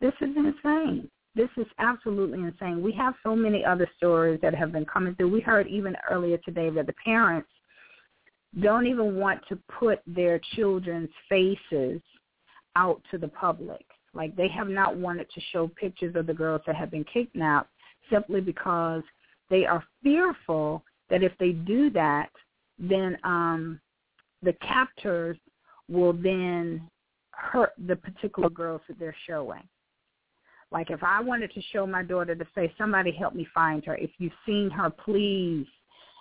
[0.00, 1.10] This is insane.
[1.34, 2.82] This is absolutely insane.
[2.82, 5.30] We have so many other stories that have been coming through.
[5.30, 7.48] We heard even earlier today that the parents
[8.60, 12.00] don't even want to put their children's faces
[12.76, 13.84] out to the public.
[14.14, 17.70] Like they have not wanted to show pictures of the girls that have been kidnapped
[18.10, 19.02] simply because
[19.50, 22.30] they are fearful that if they do that,
[22.78, 23.80] then um,
[24.42, 25.36] the captors
[25.88, 26.88] will then
[27.30, 29.62] hurt the particular girls that they're showing.
[30.70, 33.96] Like if I wanted to show my daughter to say, somebody help me find her.
[33.96, 35.66] If you've seen her, please,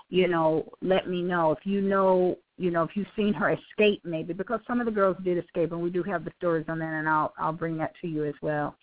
[0.10, 1.52] you know, let me know.
[1.52, 4.92] If you know, you know, if you've seen her escape maybe, because some of the
[4.92, 7.78] girls did escape and we do have the stories on that and I'll, I'll bring
[7.78, 8.76] that to you as well.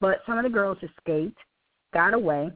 [0.00, 1.38] But some of the girls escaped,
[1.92, 2.50] got away,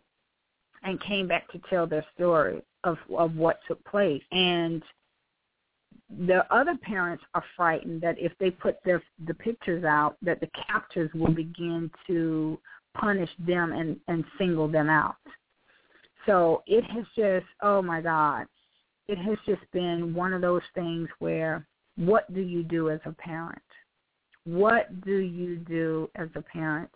[0.84, 4.22] and came back to tell their story of, of what took place.
[4.32, 4.82] And
[6.26, 10.48] the other parents are frightened that if they put their the pictures out that the
[10.66, 12.58] captors will begin to
[12.94, 15.16] punish them and and single them out.
[16.26, 18.46] So it has just oh my god
[19.08, 23.12] it has just been one of those things where what do you do as a
[23.12, 23.62] parent?
[24.44, 26.90] What do you do as a parent?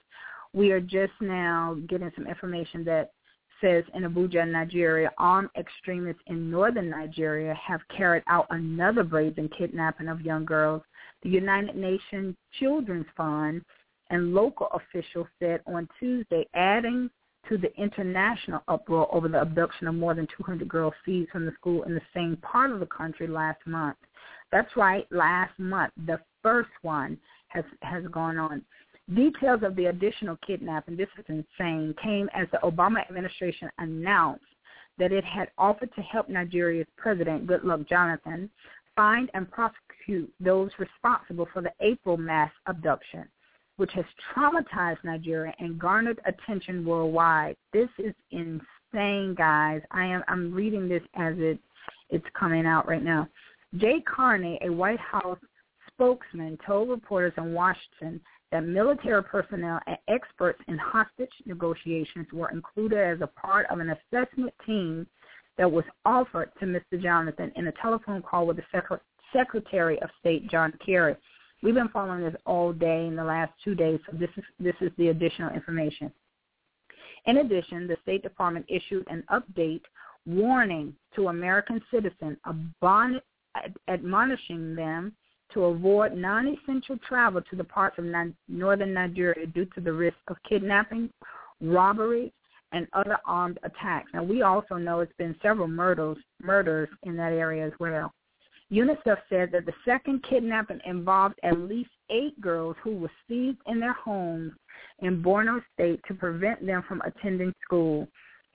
[0.53, 3.13] We are just now getting some information that
[3.61, 10.09] says in Abuja, Nigeria, armed extremists in northern Nigeria have carried out another brazen kidnapping
[10.09, 10.83] of young girls
[11.23, 13.63] The United Nations Children's Fund
[14.11, 17.11] and local officials said on Tuesday, adding
[17.49, 21.53] to the international uproar over the abduction of more than 200 girls seized from the
[21.53, 23.97] school in the same part of the country last month.
[24.53, 28.63] That's right, last month, the first one has has gone on.
[29.15, 34.45] Details of the additional kidnapping, this is insane, came as the Obama administration announced
[34.99, 38.51] that it had offered to help Nigeria's president, Goodluck Jonathan,
[38.95, 43.25] find and prosecute those responsible for the April mass abduction,
[43.77, 44.05] which has
[44.35, 47.57] traumatized Nigeria and garnered attention worldwide.
[47.73, 49.81] This is insane, guys.
[49.91, 51.59] I am I'm reading this as it
[52.11, 53.29] it's coming out right now.
[53.77, 55.39] Jay Carney, a White House
[55.93, 58.21] spokesman, told reporters in Washington
[58.51, 63.91] that military personnel and experts in hostage negotiations were included as a part of an
[63.91, 65.07] assessment team
[65.59, 67.01] that was offered to Mr.
[67.03, 71.15] Jonathan in a telephone call with the Secret- Secretary of State John Kerry.
[71.63, 74.77] We've been following this all day in the last two days, so this is this
[74.81, 76.13] is the additional information.
[77.27, 79.83] In addition, the State Department issued an update
[80.25, 82.39] warning to American citizens,
[83.89, 85.13] admonishing them
[85.55, 88.05] to avoid non-essential travel to the parts of
[88.49, 91.11] northern Nigeria due to the risk of kidnapping,
[91.61, 92.33] robbery,
[92.73, 94.11] and other armed attacks.
[94.13, 98.13] Now, we also know it's been several murders, murders in that area as well.
[98.71, 103.81] UNICEF said that the second kidnapping involved at least eight girls who were seized in
[103.81, 104.53] their homes
[104.99, 108.07] in Borno State to prevent them from attending school.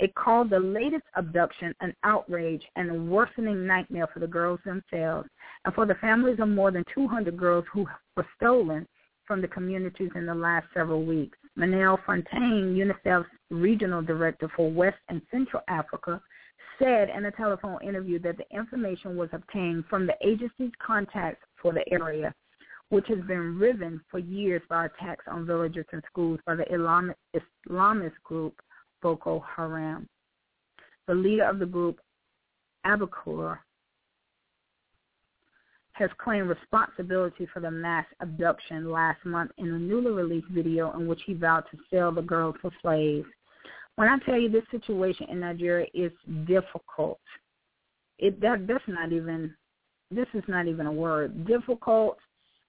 [0.04, 5.30] It called the latest abduction an outrage and a worsening nightmare for the girls themselves
[5.64, 7.88] and for the families of more than 200 girls who
[8.18, 8.86] were stolen
[9.26, 11.38] from the communities in the last several weeks.
[11.56, 16.22] Manuel Fontaine, UNICEF's regional director for West and Central Africa,
[16.78, 21.72] said in a telephone interview that the information was obtained from the agency's contacts for
[21.72, 22.36] the area,
[22.90, 28.22] which has been riven for years by attacks on villages and schools by the Islamist
[28.26, 28.62] group
[29.04, 30.08] Boko Haram.
[31.08, 32.00] The leader of the group,
[32.86, 33.60] Abubakar,
[35.92, 41.06] has claimed responsibility for the mass abduction last month in a newly released video in
[41.06, 43.28] which he vowed to sell the girls for slaves.
[43.96, 46.12] When I tell you this situation in Nigeria is
[46.46, 47.20] difficult,
[48.18, 49.54] it that that's not even
[50.10, 51.46] this is not even a word.
[51.46, 52.18] Difficult,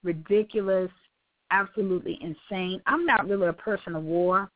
[0.03, 0.91] ridiculous,
[1.49, 2.81] absolutely insane.
[2.85, 4.51] I'm not really a person of war,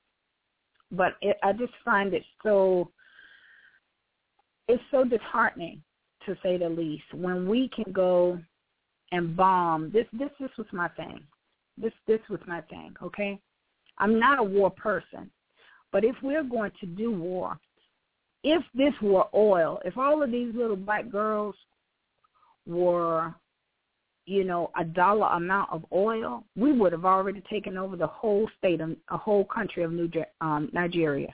[0.91, 2.91] but it, I just find it so
[4.67, 5.81] it's so disheartening
[6.25, 7.13] to say the least.
[7.13, 8.39] When we can go
[9.11, 11.21] and bomb this this this was my thing.
[11.77, 13.39] This this was my thing okay?
[13.97, 15.29] I'm not a war person
[15.91, 17.59] but if we're going to do war
[18.43, 21.55] if this were oil if all of these little black girls
[22.65, 23.33] were
[24.29, 28.47] you know, a dollar amount of oil, we would have already taken over the whole
[28.59, 30.09] state of a whole country of New
[30.39, 31.33] um, Nigeria.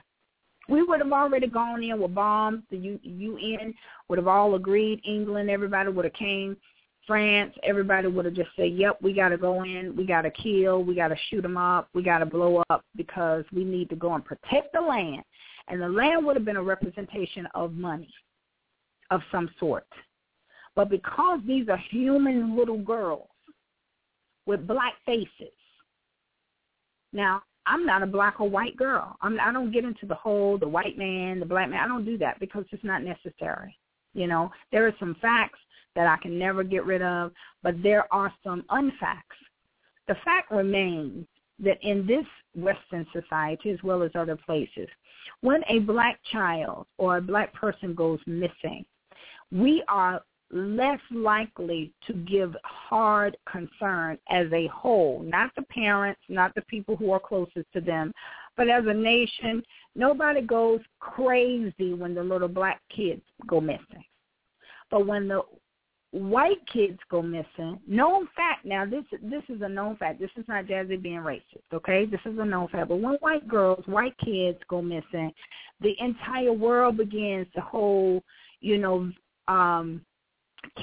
[0.68, 2.62] We would have already gone in with bombs.
[2.70, 3.74] The U, UN
[4.08, 5.02] would have all agreed.
[5.04, 6.56] England, everybody would have came.
[7.06, 9.94] France, everybody would have just said, "Yep, we got to go in.
[9.94, 10.82] We got to kill.
[10.82, 11.88] We got to shoot them up.
[11.94, 15.22] We got to blow up because we need to go and protect the land."
[15.68, 18.12] And the land would have been a representation of money
[19.10, 19.86] of some sort.
[20.76, 23.28] But because these are human little girls
[24.44, 25.54] with black faces,
[27.12, 29.16] now I'm not a black or white girl.
[29.22, 31.80] I'm, I don't get into the whole the white man, the black man.
[31.80, 33.76] I don't do that because it's not necessary.
[34.14, 35.58] You know, there are some facts
[35.96, 39.40] that I can never get rid of, but there are some unfacts.
[40.08, 41.26] The fact remains
[41.58, 44.88] that in this Western society, as well as other places,
[45.40, 48.84] when a black child or a black person goes missing,
[49.50, 56.54] we are less likely to give hard concern as a whole, not the parents, not
[56.54, 58.12] the people who are closest to them,
[58.56, 59.62] but as a nation,
[59.94, 64.04] nobody goes crazy when the little black kids go missing.
[64.90, 65.42] But when the
[66.12, 70.20] white kids go missing, known fact now, this this is a known fact.
[70.20, 71.42] This is not Jazzie being racist,
[71.74, 72.06] okay?
[72.06, 72.88] This is a known fact.
[72.88, 75.32] But when white girls, white kids go missing,
[75.80, 78.22] the entire world begins to hold,
[78.60, 79.10] you know,
[79.48, 80.00] um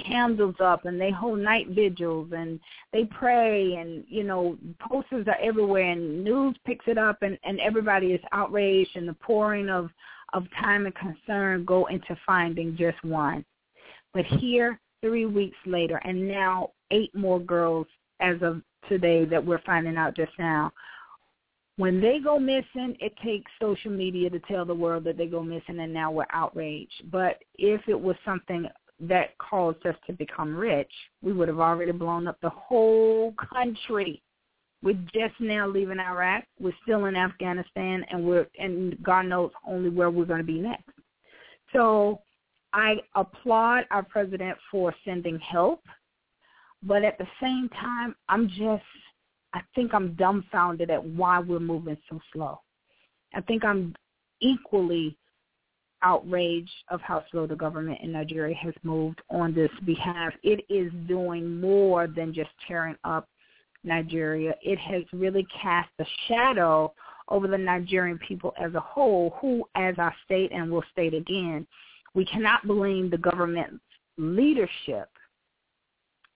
[0.05, 2.59] candles up and they hold night vigils and
[2.91, 7.59] they pray and you know posters are everywhere and news picks it up and and
[7.59, 9.89] everybody is outraged and the pouring of
[10.33, 13.43] of time and concern go into finding just one
[14.13, 17.87] but here three weeks later and now eight more girls
[18.19, 20.71] as of today that we're finding out just now
[21.77, 25.41] when they go missing, it takes social media to tell the world that they go
[25.41, 27.09] missing, and now we're outraged.
[27.11, 28.67] But if it was something
[29.07, 30.91] that caused us to become rich,
[31.21, 34.21] we would have already blown up the whole country.
[34.81, 36.43] We're just now leaving Iraq.
[36.59, 40.59] We're still in Afghanistan, and we're and God knows only where we're going to be
[40.59, 40.89] next.
[41.71, 42.19] So
[42.73, 45.81] I applaud our president for sending help,
[46.81, 48.83] but at the same time, I'm just
[49.53, 52.59] I think I'm dumbfounded at why we're moving so slow.
[53.33, 53.95] I think I'm
[54.41, 55.17] equally
[56.03, 60.33] outraged of how slow the government in Nigeria has moved on this behalf.
[60.43, 63.27] It is doing more than just tearing up
[63.83, 64.53] Nigeria.
[64.61, 66.93] It has really cast a shadow
[67.29, 71.65] over the Nigerian people as a whole, who, as I state and will state again,
[72.13, 73.79] we cannot blame the government's
[74.17, 75.09] leadership,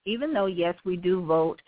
[0.06, 1.60] even though, yes, we do vote,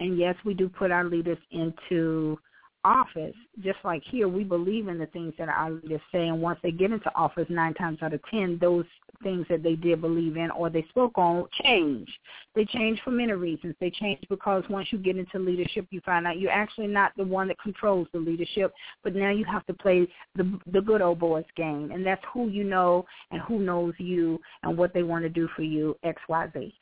[0.00, 2.38] and yes, we do put our leaders into
[2.84, 6.58] office, just like here, we believe in the things that our leaders say, and once
[6.62, 8.84] they get into office, nine times out of ten, those
[9.22, 12.08] things that they did believe in or they spoke on change.
[12.54, 13.74] They change for many reasons.
[13.80, 17.24] They change because once you get into leadership, you find out you're actually not the
[17.24, 18.72] one that controls the leadership,
[19.02, 20.06] but now you have to play
[20.36, 24.40] the the good old boys game, and that's who you know and who knows you
[24.62, 26.74] and what they want to do for you, X, Y, Z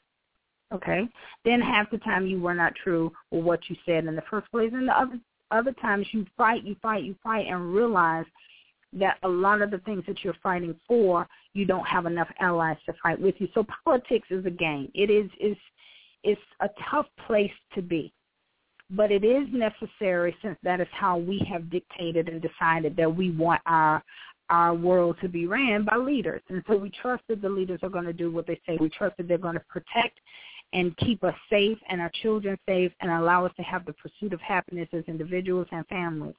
[0.73, 1.09] okay
[1.45, 4.51] then half the time you were not true with what you said in the first
[4.51, 5.19] place and the other
[5.51, 8.27] other times you fight, you fight, you fight, and realize
[8.93, 12.77] that a lot of the things that you're fighting for, you don't have enough allies
[12.87, 13.49] to fight with you.
[13.55, 14.91] So politics is a game.
[14.95, 15.57] It is is
[16.23, 18.13] it's a tough place to be.
[18.91, 23.31] But it is necessary since that is how we have dictated and decided that we
[23.31, 24.03] want our
[24.49, 26.41] our world to be ran by leaders.
[26.49, 28.79] And so we trust that the leaders are going to do what they say.
[28.81, 30.21] We trust that they're going to protect
[30.77, 34.35] and keep us safe and our children safe and allow us to have the pursuit
[34.35, 36.35] of happiness as individuals and families.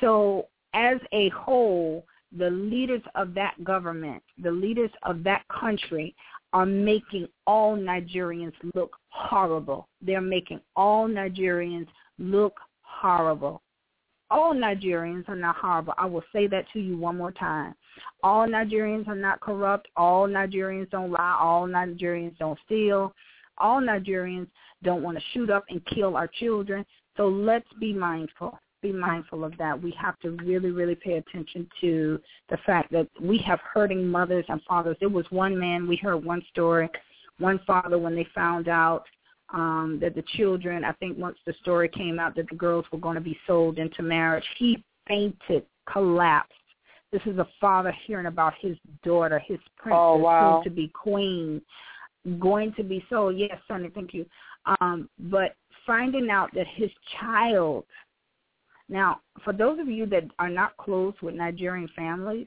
[0.00, 2.06] So as a whole,
[2.36, 6.14] the leaders of that government, the leaders of that country
[6.52, 9.88] are making all Nigerians look horrible.
[10.00, 11.88] They're making all Nigerians
[12.20, 13.62] look horrible.
[14.30, 15.94] All Nigerians are not horrible.
[15.98, 17.74] I will say that to you one more time.
[18.22, 19.88] All Nigerians are not corrupt.
[19.96, 21.36] All Nigerians don't lie.
[21.40, 23.12] All Nigerians don't steal
[23.58, 24.48] all Nigerians
[24.82, 26.84] don't want to shoot up and kill our children.
[27.16, 28.58] So let's be mindful.
[28.82, 29.80] Be mindful of that.
[29.80, 34.44] We have to really, really pay attention to the fact that we have hurting mothers
[34.48, 34.96] and fathers.
[35.00, 36.88] There was one man, we heard one story,
[37.38, 39.04] one father when they found out
[39.52, 42.98] um, that the children, I think once the story came out that the girls were
[42.98, 46.52] going to be sold into marriage, he fainted, collapsed.
[47.12, 50.60] This is a father hearing about his daughter, his princess, oh, wow.
[50.64, 51.62] to be queen,
[52.38, 53.36] going to be sold.
[53.36, 54.26] Yes, Sonny, thank you.
[54.80, 55.54] Um, but
[55.86, 57.84] finding out that his child,
[58.88, 62.46] now, for those of you that are not close with Nigerian families,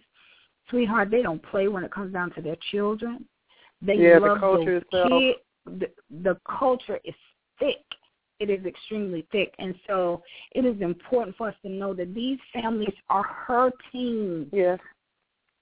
[0.69, 3.25] sweetheart, they don't play when it comes down to their children.
[3.81, 5.09] They yeah, love the culture itself.
[5.09, 5.87] Kid, the,
[6.23, 7.15] the culture is
[7.59, 7.77] thick.
[8.39, 9.53] It is extremely thick.
[9.59, 10.21] And so
[10.53, 14.47] it is important for us to know that these families are hurting.
[14.51, 14.79] Yes.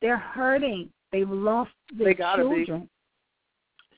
[0.01, 0.89] They're hurting.
[1.11, 2.81] They've lost their they children.
[2.81, 2.89] Be.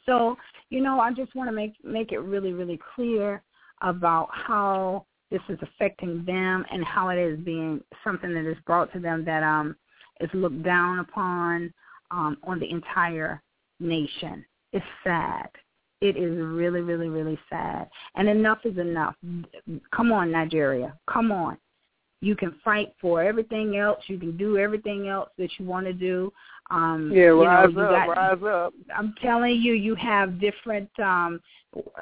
[0.09, 0.35] So,
[0.71, 3.43] you know, I just want to make make it really, really clear
[3.81, 8.91] about how this is affecting them and how it is being something that is brought
[8.93, 9.75] to them that um
[10.19, 11.71] is looked down upon
[12.09, 13.39] um on the entire
[13.79, 14.43] nation.
[14.73, 15.49] It's sad.
[16.01, 17.87] It is really, really, really sad.
[18.15, 19.15] And enough is enough.
[19.95, 20.97] Come on, Nigeria.
[21.07, 21.57] Come on.
[22.21, 23.99] You can fight for everything else.
[24.07, 26.31] You can do everything else that you want to do.
[26.71, 28.73] Um, yeah, rise you know, up, got, rise up.
[28.95, 30.89] I'm telling you, you have different.
[30.99, 31.41] um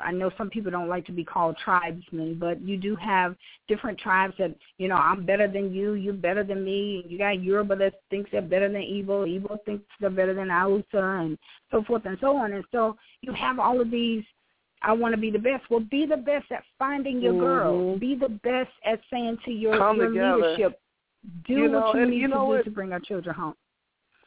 [0.02, 3.36] I know some people don't like to be called tribesmen, but you do have
[3.68, 7.06] different tribes that you know I'm better than you, you're better than me.
[7.08, 10.84] You got Yoruba that thinks they're better than Igbo, Igbo thinks they're better than Hausa,
[10.94, 11.38] and
[11.70, 12.54] so forth and so on.
[12.54, 14.24] And so you have all of these
[14.82, 15.64] I want to be the best.
[15.70, 17.42] Well, be the best at finding your mm-hmm.
[17.42, 17.98] girl.
[17.98, 20.36] Be the best at saying to your, Come your together.
[20.38, 20.80] leadership,
[21.48, 22.58] do you know, what you need you know to what?
[22.58, 23.56] do to bring our children home.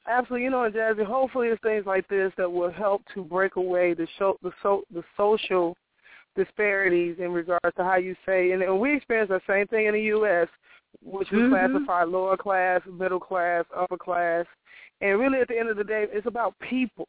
[0.08, 3.56] Absolutely, you know, and Jazzie, hopefully it's things like this that will help to break
[3.56, 5.76] away the show, the so, the social
[6.36, 9.94] disparities in regards to how you say, and, and we experience the same thing in
[9.94, 10.48] the U.S.,
[11.02, 11.52] which we mm-hmm.
[11.52, 14.46] classify lower class, middle class, upper class,
[15.00, 17.06] and really at the end of the day, it's about people.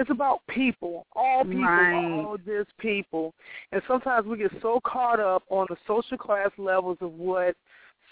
[0.00, 1.06] It's about people.
[1.14, 2.24] All people right.
[2.24, 3.34] all just people.
[3.70, 7.54] And sometimes we get so caught up on the social class levels of what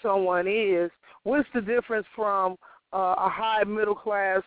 [0.03, 0.91] someone is.
[1.23, 2.57] What's the difference from
[2.93, 4.43] uh, a high middle class,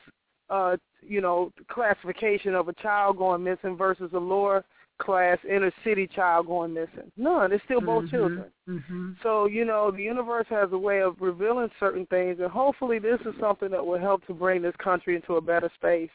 [0.50, 4.64] uh, you know, classification of a child going missing versus a lower
[4.98, 7.10] class inner city child going missing?
[7.16, 7.52] None.
[7.52, 8.16] It's still both mm-hmm.
[8.16, 8.44] children.
[8.68, 9.12] Mm-hmm.
[9.24, 13.18] So you know, the universe has a way of revealing certain things, and hopefully, this
[13.22, 16.10] is something that will help to bring this country into a better space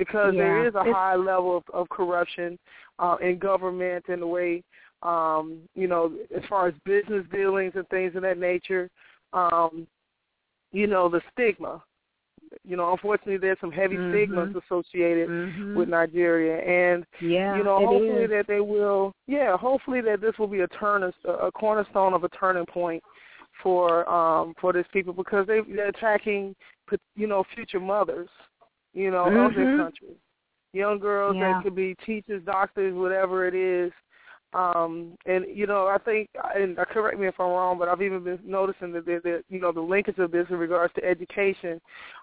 [0.00, 0.40] because yeah.
[0.40, 2.58] there is a it's, high level of, of corruption
[2.98, 4.62] uh, in government and the way
[5.02, 8.90] um, you know, as far as business dealings and things of that nature,
[9.32, 9.86] um,
[10.72, 11.82] you know, the stigma.
[12.64, 14.12] You know, unfortunately, there's some heavy mm-hmm.
[14.12, 15.76] stigmas associated mm-hmm.
[15.76, 18.30] with Nigeria, and yeah, you know, hopefully is.
[18.30, 22.28] that they will, yeah, hopefully that this will be a turn, a cornerstone of a
[22.30, 23.02] turning point
[23.62, 26.56] for um for these people because they they're attacking,
[27.14, 28.28] you know, future mothers,
[28.94, 29.36] you know, mm-hmm.
[29.38, 30.16] of this country,
[30.72, 31.54] young girls yeah.
[31.54, 33.92] that could be teachers, doctors, whatever it is,
[34.52, 38.24] um, and you know, I think, and correct me if I'm wrong, but I've even
[38.24, 41.80] been noticing that, that, you know the linkage of this in regards to education.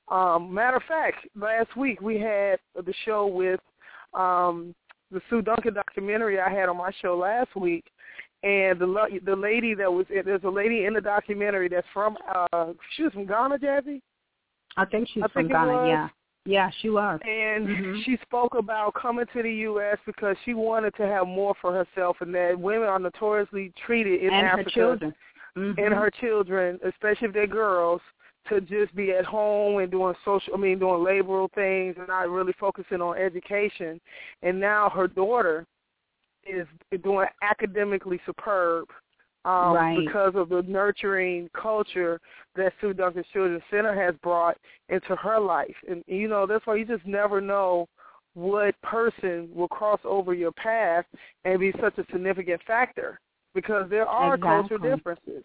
[0.09, 3.61] Um, matter of fact, last week we had the show with
[4.13, 4.75] um,
[5.09, 7.85] the Sue Duncan documentary I had on my show last week,
[8.43, 12.17] and the the lady that was there's a lady in the documentary that's from
[12.51, 14.01] uh, she was from Ghana, Jazzie.
[14.75, 15.87] I think she's I from think Ghana.
[15.87, 16.09] Yeah.
[16.47, 17.19] Yeah, she was.
[17.23, 18.01] And mm-hmm.
[18.05, 19.97] she spoke about coming to the U.S.
[20.05, 24.33] because she wanted to have more for herself, and that women are notoriously treated in
[24.33, 25.15] and Africa her children.
[25.57, 25.83] Mm-hmm.
[25.83, 27.99] and her children, especially if they're girls,
[28.47, 32.29] to just be at home and doing social, I mean, doing laboral things and not
[32.29, 33.99] really focusing on education.
[34.41, 35.65] And now her daughter
[36.45, 36.65] is
[37.03, 38.87] doing academically superb
[39.47, 39.97] um, right.
[40.05, 42.19] because of the nurturing culture
[42.57, 44.57] that Sue Duncan Children's Center has brought
[44.89, 45.75] into her life.
[45.89, 47.87] And, you know, that's why you just never know
[48.33, 51.05] what person will cross over your path
[51.45, 53.21] and be such a significant factor
[53.55, 54.67] because there are exactly.
[54.69, 55.43] cultural differences.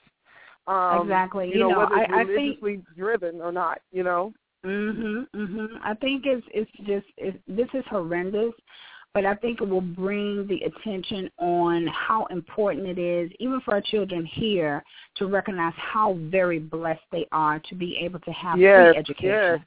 [0.66, 1.46] Um, exactly.
[1.46, 4.32] You, you know, know, whether it's I, religiously I think, driven or not, you know.
[4.64, 5.68] Mhm, mhm.
[5.82, 8.52] I think it's it's just it's, this is horrendous,
[9.14, 13.74] but I think it will bring the attention on how important it is, even for
[13.74, 14.82] our children here,
[15.16, 19.28] to recognize how very blessed they are to be able to have yes, free education,
[19.28, 19.58] yes.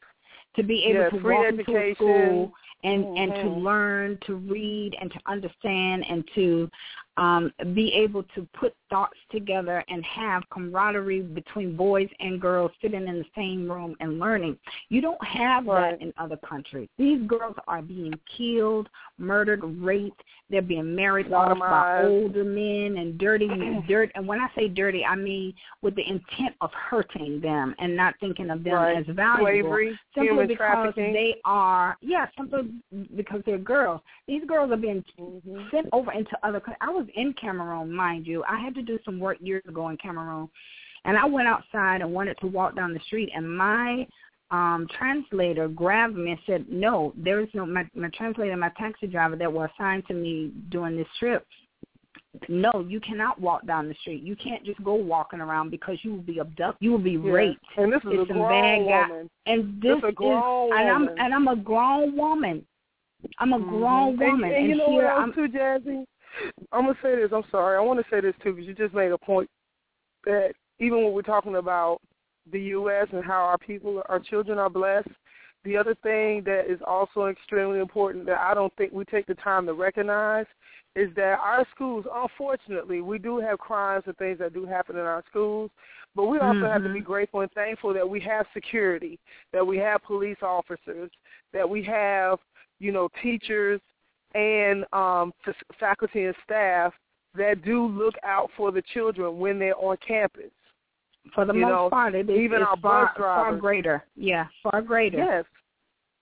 [0.55, 1.75] to be able yes, to walk education.
[1.75, 3.17] into a school and mm-hmm.
[3.17, 6.69] and to learn, to read, and to understand, and to
[7.17, 13.07] um, be able to put thoughts together and have camaraderie between boys and girls sitting
[13.07, 14.57] in the same room and learning.
[14.89, 15.91] You don't have right.
[15.91, 16.89] that in other countries.
[16.97, 20.21] These girls are being killed, murdered, raped.
[20.49, 23.47] They're being married off by older men and dirty
[23.87, 24.11] dirt.
[24.15, 28.15] And when I say dirty, I mean with the intent of hurting them and not
[28.19, 28.97] thinking of them right.
[28.97, 29.45] as valuable.
[29.45, 32.73] Slavery, simply human because they are, yeah, simply
[33.15, 34.01] because they're girls.
[34.27, 35.57] These girls are being mm-hmm.
[35.71, 36.77] sent over into other countries.
[36.81, 38.43] I was in Cameroon, mind you.
[38.47, 40.49] I had to do some work years ago in Cameroon,
[41.05, 44.07] and I went outside and wanted to walk down the street, and my
[44.51, 49.07] um translator grabbed me and said, "No, there is no my, my translator, my taxi
[49.07, 51.45] driver that were assigned to me during this trip."
[52.49, 54.21] No, you cannot walk down the street.
[54.23, 56.83] You can't just go walking around because you will be abducted.
[56.83, 57.23] You will be yes.
[57.23, 57.65] raped.
[57.77, 59.29] And this is it's a grown bad woman.
[59.45, 59.51] Guy.
[59.51, 60.79] And this, this a grown is, woman.
[60.79, 62.65] and I'm and I'm a grown woman.
[63.39, 64.23] I'm a grown mm-hmm.
[64.23, 66.05] woman, and, and, you know here what else I'm, too, Jazzie?
[66.71, 67.31] I'm gonna say this.
[67.33, 67.77] I'm sorry.
[67.77, 69.49] I want to say this too because you just made a point
[70.25, 71.99] that even when we're talking about
[72.51, 73.07] the U.S.
[73.11, 75.09] and how our people, our children are blessed,
[75.63, 79.33] the other thing that is also extremely important that I don't think we take the
[79.35, 80.45] time to recognize
[80.95, 85.01] is that our schools, unfortunately, we do have crimes and things that do happen in
[85.01, 85.71] our schools,
[86.15, 86.71] but we also mm-hmm.
[86.71, 89.19] have to be grateful and thankful that we have security,
[89.51, 91.09] that we have police officers,
[91.51, 92.39] that we have,
[92.79, 93.81] you know, teachers
[94.35, 96.93] and um, f- faculty and staff
[97.35, 100.51] that do look out for the children when they're on campus.
[101.33, 103.51] For the you most know, part, it is even our far, bus drivers.
[103.51, 104.03] far greater.
[104.15, 105.17] Yeah, far greater.
[105.17, 105.45] Yes.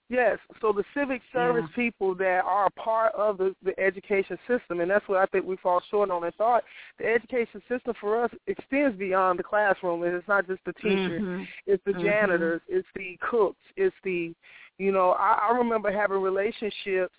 [0.10, 0.38] Yes.
[0.62, 1.76] So the civic service Yeah.
[1.76, 5.46] people that are a part of the, the education system, and that's what I think
[5.46, 6.24] we fall short on.
[6.24, 6.64] And thought
[7.00, 10.04] the education system for us extends beyond the classroom.
[10.04, 11.22] And it's not just the teachers.
[11.22, 11.48] Mhm.
[11.66, 12.04] It's the Mhm.
[12.04, 12.62] janitors.
[12.68, 13.62] It's the cooks.
[13.76, 14.34] It's the,
[14.78, 17.16] you know, I, I remember having relationships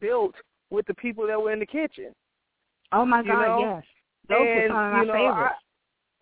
[0.00, 0.34] built
[0.70, 2.12] with the people that were in the kitchen.
[2.92, 3.60] Oh my You God, know?
[3.60, 3.84] yes.
[4.28, 5.54] Those were some of my you know, favorites.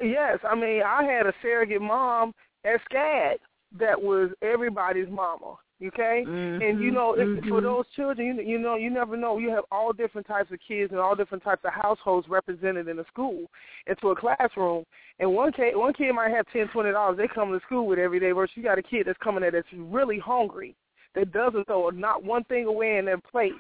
[0.00, 2.32] I, yes, I mean, I had a surrogate mom
[2.64, 3.36] at SCAD
[3.78, 5.56] that was everybody's mama.
[5.84, 6.24] Okay,
[6.60, 9.38] and you Mhm, know, if, for those children, you, you know, you never know.
[9.38, 12.98] You have all different types of kids and all different types of households represented in
[13.00, 13.50] a school,
[13.86, 14.84] into a classroom.
[15.18, 17.98] And one kid, one kid might have ten, twenty dollars they come to school with
[17.98, 18.30] every day.
[18.30, 20.76] Versus you got a kid that's coming there that's really hungry,
[21.14, 23.52] that doesn't throw not one thing away in their plate,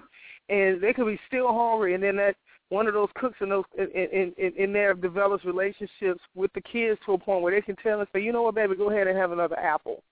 [0.48, 1.94] and they could be still hungry.
[1.94, 2.36] And then that
[2.68, 6.98] one of those cooks in those in in, in, there develops relationships with the kids
[7.06, 9.06] to a point where they can tell and say, you know what, baby, go ahead
[9.06, 10.02] and have another apple,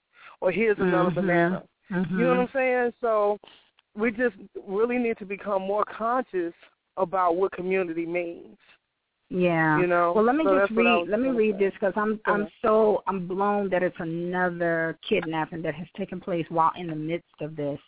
[0.40, 1.14] or here's another Mhm.
[1.14, 1.62] banana.
[1.90, 2.11] Mhm.
[2.11, 2.93] You know what I'm saying?
[3.01, 3.38] So
[3.97, 4.36] we just
[4.66, 6.55] really need to become more conscious
[6.97, 8.59] about what community means.
[9.33, 9.80] Yeah.
[9.80, 10.12] You know.
[10.14, 11.09] Well, let me So just that's what I read.
[11.09, 11.64] Let me read say.
[11.64, 16.20] this because I'm Go I'm so I'm blown that it's another kidnapping that has taken
[16.20, 17.78] place while in the midst of this.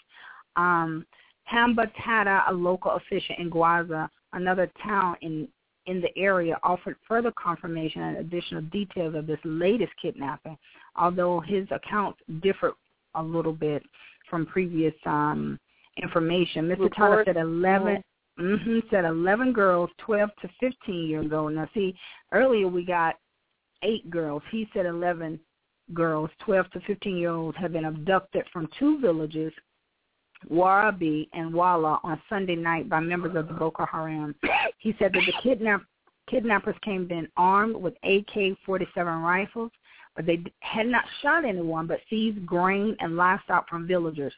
[0.57, 1.05] Um,
[1.45, 5.47] Hamba Tata, a local official in Gwoza, another town in
[5.87, 10.57] in the area, offered further confirmation and additional details of this latest kidnapping,
[10.97, 12.73] although his accounts differed
[13.17, 13.83] a little bit
[14.31, 15.61] from previous um,
[16.03, 16.67] information.
[16.69, 16.91] Mr.
[16.97, 18.03] Tata said 11,
[18.39, 21.53] mm-hmm, said 11 girls, 12 to 15 years old.
[21.53, 21.95] Now, see,
[22.33, 23.17] earlier we got
[23.83, 24.43] eight girls.
[24.51, 25.39] He said 11
[25.93, 29.53] girls, 12 to 15 year olds, have been abducted from two villages
[30.51, 34.35] Warabi and Wala on Sunday night by members of the Boko Haram.
[34.79, 35.81] He said that the kidnap,
[36.29, 38.87] kidnappers came in armed with AK-47
[39.23, 39.71] rifles,
[40.15, 44.35] but they had not shot anyone but seized grain and livestock from villagers.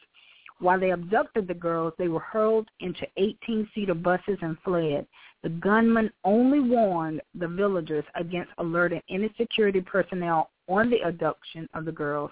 [0.59, 5.05] While they abducted the girls, they were hurled into 18-seater buses and fled.
[5.43, 11.85] The gunmen only warned the villagers against alerting any security personnel on the abduction of
[11.85, 12.31] the girls.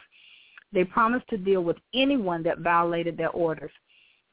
[0.74, 3.72] They promised to deal with anyone that violated their orders.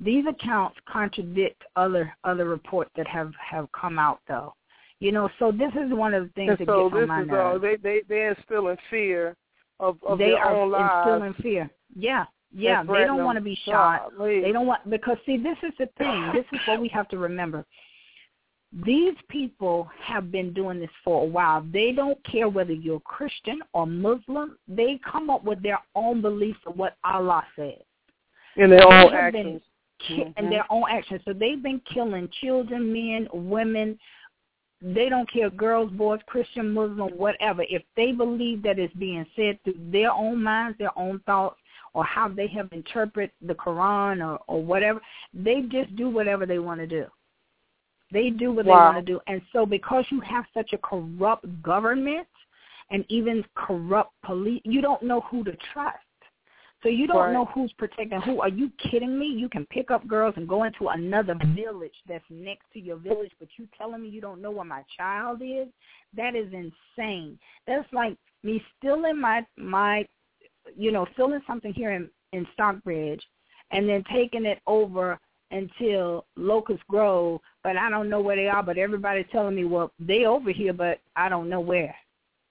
[0.00, 4.54] These accounts contradict other other reports that have have come out though.
[4.98, 7.20] You know, so this is one of the things and that so get on my
[7.20, 7.56] this is, nerves.
[7.56, 9.36] Uh, they they they're instilling fear
[9.78, 11.06] of of they their are own lives.
[11.06, 11.70] instilling fear.
[11.94, 12.82] Yeah, yeah.
[12.82, 14.10] They don't want to be shot.
[14.16, 14.40] Golly.
[14.40, 16.30] They don't want because see, this is the thing.
[16.34, 17.64] This is what we have to remember.
[18.84, 21.62] These people have been doing this for a while.
[21.72, 24.56] They don't care whether you're Christian or Muslim.
[24.66, 27.82] They come up with their own beliefs of what Allah says.
[28.56, 29.62] in their own been actions.
[29.98, 30.32] ki- Mhm.
[30.36, 31.22] and their own actions.
[31.24, 33.98] So they've been killing children, men, women.
[34.82, 37.62] They don't care, girls, boys, Christian, Muslim, whatever.
[37.70, 41.61] If they believe that it's being said through their own minds, their own thoughts,
[41.94, 45.00] or how they have interpreted the Quran or, or whatever,
[45.34, 47.06] they just do whatever they want to do.
[48.12, 48.90] They do what Wow.
[48.90, 49.20] they want to do.
[49.26, 52.28] And so because you have such a corrupt government
[52.90, 55.98] and even corrupt police, you don't know who to trust.
[56.82, 57.32] So you don't Right.
[57.32, 58.40] know who's protecting who.
[58.40, 59.26] Are you kidding me?
[59.26, 63.30] You can pick up girls and go into another village that's next to your village,
[63.38, 65.68] but you telling me you don't know where my child is?
[66.12, 67.38] That is insane.
[67.68, 70.08] That's like me stealing my my
[70.76, 73.22] you know, stealing something here in, in Stockbridge
[73.70, 75.18] and then taking it over
[75.50, 79.92] until Locust Grove, but I don't know where they are, but everybody's telling me, well,
[79.98, 81.94] they over here, but I don't know where.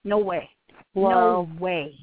[0.03, 0.49] No way.
[0.93, 1.47] Wow.
[1.49, 1.95] No way.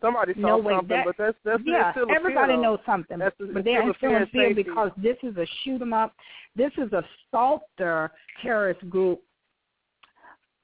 [0.00, 0.74] Somebody saw No way.
[0.74, 3.90] something, That- but that's that's yeah, still a everybody knows something, That's- but they're still
[3.90, 4.62] a fear fear safety.
[4.62, 6.14] because this is a shoot 'em up.
[6.56, 8.10] This is a Salter
[8.42, 9.20] terrorist group.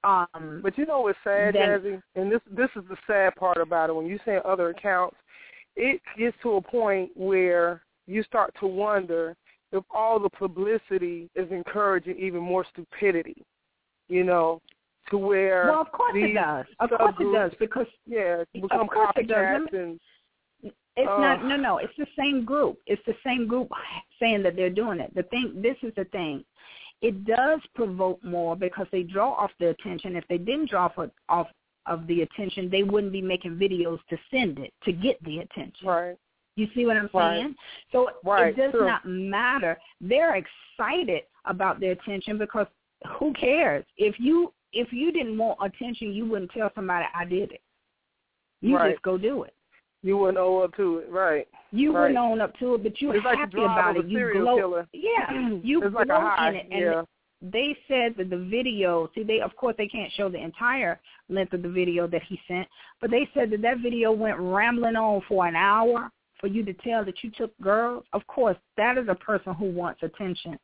[0.07, 2.03] Um, But you know what's sad, Then- Jazzie?
[2.15, 3.97] And this this is the sad part about it.
[3.97, 5.17] When you say other accounts,
[5.75, 9.37] it gets to a point where you start to wonder
[9.73, 13.45] if all the publicity is encouraging even more stupidity.
[14.09, 14.63] You know,
[15.11, 16.67] to where well, of course it does.
[16.79, 19.37] Of course it does because yeah, become Of course it does.
[19.39, 20.01] Copycats and
[20.63, 21.21] It's Ugh.
[21.21, 21.45] not.
[21.45, 21.79] No, no.
[21.79, 22.79] It's the same group.
[22.87, 23.69] It's the same group
[24.21, 25.13] saying that they're doing it.
[25.15, 25.61] The thing.
[25.61, 26.45] This is the thing.
[27.03, 30.17] It does provoke more because they draw off the attention.
[30.17, 31.49] If they didn't draw for, off
[31.87, 35.87] of the attention, they wouldn't be making videos to send it to get the attention.
[35.87, 36.17] right.
[36.57, 37.37] You see what I'm Right.
[37.37, 37.57] saying?
[37.93, 38.87] So Right, it does true.
[38.87, 39.79] not matter.
[40.01, 42.67] They're excited about their attention because
[43.19, 43.85] who cares?
[43.99, 47.63] If you if you didn't want attention, you wouldn't tell somebody I did it.
[48.61, 48.93] You Right.
[48.93, 49.55] just go do it.
[50.07, 51.49] You wouldn't owe up to it, right?
[51.73, 52.03] You Right.
[52.03, 54.07] wouldn't own up to it, but you were like happy about it.
[54.07, 54.57] You glow.
[54.57, 54.87] killer.
[54.93, 56.51] Yeah, you it's like glow high.
[56.51, 57.03] in it, and yeah.
[57.43, 59.11] they said that the video.
[59.17, 62.41] See, they of course they can't show the entire length of the video that he
[62.47, 62.69] sent,
[63.01, 66.09] but they said that that video went rambling on for an hour
[66.41, 68.05] for you to tell that you took girls.
[68.13, 70.57] Of course, that is a person who wants attention.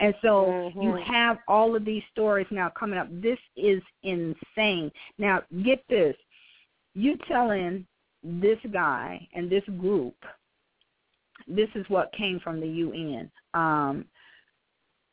[0.00, 1.02] And so you Mhm.
[1.04, 3.06] have all of these stories now coming up.
[3.10, 4.90] This is insane.
[5.18, 6.16] Now, get this.
[6.94, 7.86] You telling
[8.22, 10.14] this guy and this group,
[11.46, 13.30] this is what came from the UN.
[13.54, 14.04] Um,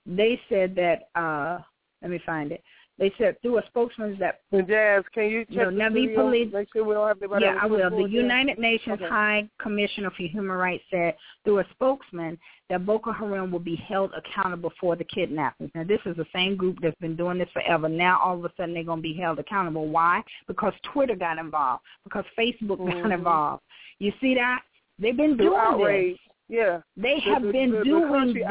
[0.05, 1.59] they said that, uh,
[2.01, 2.63] let me find it.
[2.97, 6.07] They said through a spokesman that And Jazz, can you check No, the now the
[6.15, 7.89] police- Make sure we don't have anybody yeah, I will.
[7.89, 8.07] The?
[8.09, 9.09] United Nations Okay.
[9.09, 12.39] High Commissioner for Human Rights said through a spokesman
[12.69, 15.71] that Boko Haram will be held accountable for the kidnappings.
[15.75, 17.89] Now, this is the same group that's been doing this forever.
[17.89, 19.87] Now, all of a sudden, they're going to be held accountable.
[19.89, 20.23] Why?
[20.47, 21.83] Because Twitter got involved.
[22.05, 23.13] Because Facebook got Mhm.
[23.13, 23.63] involved.
[23.99, 24.61] You see that?
[24.99, 26.17] They've been doing this.
[26.47, 26.81] Yeah.
[26.95, 28.49] They The- have the- been the- the doing country this.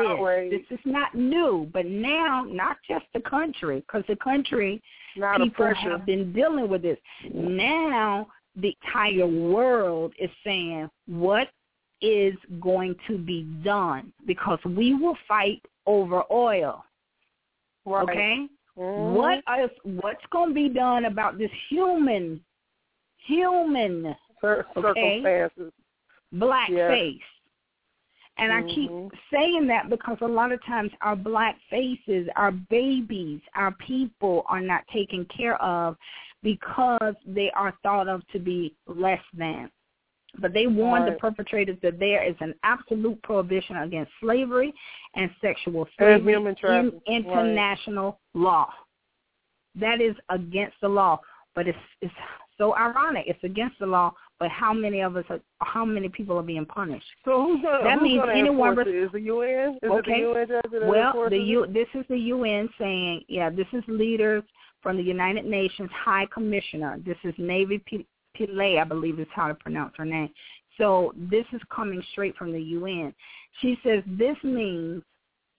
[0.50, 4.82] This is not new, but now not just the country, because the country
[5.16, 6.98] Now the people have been dealing with this.
[7.32, 11.48] Now the entire world is saying what
[12.00, 16.84] is going to be done because we will fight over oil.
[17.86, 18.02] Right.
[18.02, 19.12] Okay, Mhm.
[19.14, 22.44] what is what's going to be done about this human,
[23.18, 25.22] human Cir- okay?
[25.22, 25.72] circumstances?
[26.32, 26.88] black Yeah.
[28.38, 28.68] And mm-hmm.
[28.68, 33.72] I keep saying that because a lot of times our black faces, our babies, our
[33.72, 35.96] people are not taken care of
[36.42, 39.70] because they are thought of to be less than.
[40.40, 41.12] But they warn right.
[41.12, 44.74] the perpetrators that there is an absolute prohibition against slavery
[45.14, 48.42] and sexual slavery in international right.
[48.42, 48.68] law.
[49.76, 51.20] That is against the law.
[51.54, 52.12] But it's it's
[52.58, 53.24] so ironic.
[53.28, 56.66] It's against the law, but how many of us, are, how many people are being
[56.66, 57.06] punished?
[57.24, 58.78] So who's gonna, that who's means anyone.
[58.78, 58.88] It?
[58.88, 59.78] Is the UN?
[59.82, 60.12] Is okay.
[60.12, 61.66] it the UN well, the U.
[61.72, 64.42] This is the UN saying, yeah, this is leaders
[64.82, 66.98] from the United Nations High Commissioner.
[67.04, 68.06] This is Navi P-
[68.38, 70.28] Pillay, I believe is how to pronounce her name.
[70.78, 73.14] So this is coming straight from the UN.
[73.60, 75.02] She says this means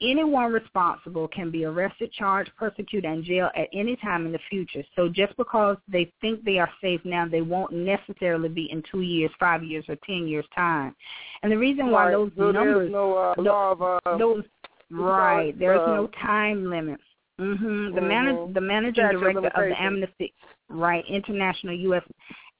[0.02, 4.84] anyone responsible can be arrested, charged, persecuted, and jailed at any time in the future.
[4.96, 9.02] So just because they think they are safe now, they won't necessarily be in two
[9.02, 10.96] years, five years, or ten years time.
[11.44, 12.12] And the reason why right.
[12.12, 14.44] those so numbers, no uh, law of uh, those
[14.92, 17.00] right, there's uh, no time limit.
[17.40, 17.96] Mm-hmm.
[17.96, 18.08] The mm-hmm.
[18.08, 20.34] manager, the managing director of the Amnesty,
[20.70, 22.04] right, International U.S.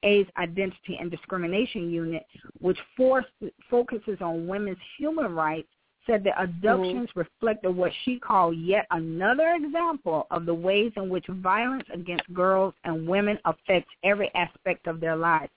[0.02, 2.24] AIDS Identity and Discrimination Unit,
[2.60, 3.24] which force,
[3.70, 5.68] focuses on women's human rights,
[6.06, 7.18] said the abductions mm-hmm.
[7.18, 12.74] reflected what she called yet another example of the ways in which violence against girls
[12.84, 15.50] and women affects every aspect of their lives.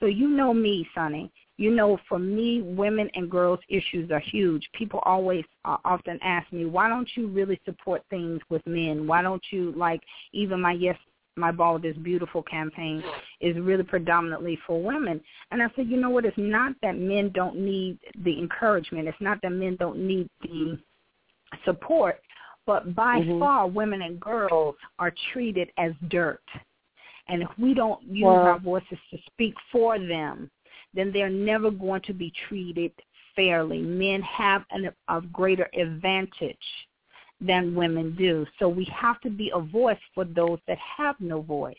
[0.00, 1.30] So you know me, Sonny.
[1.58, 4.68] You know, for me, women and girls issues are huge.
[4.72, 9.06] People always uh, often ask me, why don't you really support things with men?
[9.06, 10.00] Why don't you like
[10.32, 10.96] even my yes
[11.36, 13.02] my bald is beautiful campaign
[13.40, 15.20] is really predominantly for women.
[15.50, 19.08] And I said, you know what, it's not that men don't need the encouragement.
[19.08, 20.78] It's not that men don't need the
[21.64, 22.20] support,
[22.66, 23.40] but by mm-hmm.
[23.40, 26.42] far women and girls are treated as dirt.
[27.28, 28.42] And if we don't use wow.
[28.42, 30.50] our voices to speak for them,
[30.92, 32.92] then they're never going to be treated
[33.34, 33.80] fairly.
[33.80, 36.56] Men have an, a greater advantage
[37.44, 38.46] than women do.
[38.58, 41.76] So we have to be a voice for those that have no voice.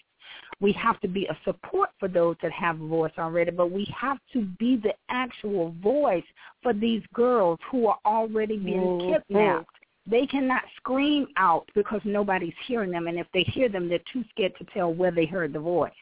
[0.59, 3.93] We have to be a support for those that have a voice already, but we
[3.99, 6.24] have to be the actual voice
[6.61, 9.14] for these girls who are already being mm-hmm.
[9.14, 9.70] kidnapped.
[10.05, 14.24] They cannot scream out because nobody's hearing them, and if they hear them, they're too
[14.30, 15.93] scared to tell where they heard the voice.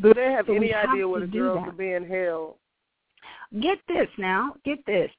[0.00, 1.68] Do they have so any have idea where the girls that.
[1.70, 2.56] are being held?
[3.60, 4.54] Get this now.
[4.64, 5.10] Get this.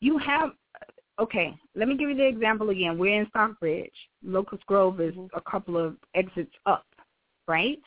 [0.00, 0.50] You have
[1.20, 2.98] okay, let me give you the example again.
[2.98, 3.92] We're in Stockbridge.
[4.24, 5.36] Locust Grove is mm-hmm.
[5.36, 6.86] a couple of exits up,
[7.46, 7.80] right?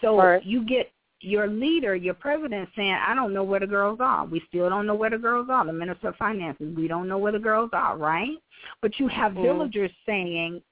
[0.00, 0.44] So right.
[0.44, 0.90] you get
[1.20, 4.24] your leader, your president saying, I don't know where the girls are.
[4.26, 5.64] We still don't know where the girls are.
[5.64, 8.36] The Minister of Finances, we don't know where the girls are, right?
[8.80, 9.42] But you have mm.
[9.42, 10.62] villagers saying,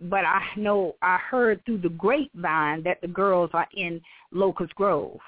[0.00, 4.00] but I know, I heard through the grapevine that the girls are in
[4.32, 5.18] Locust Grove.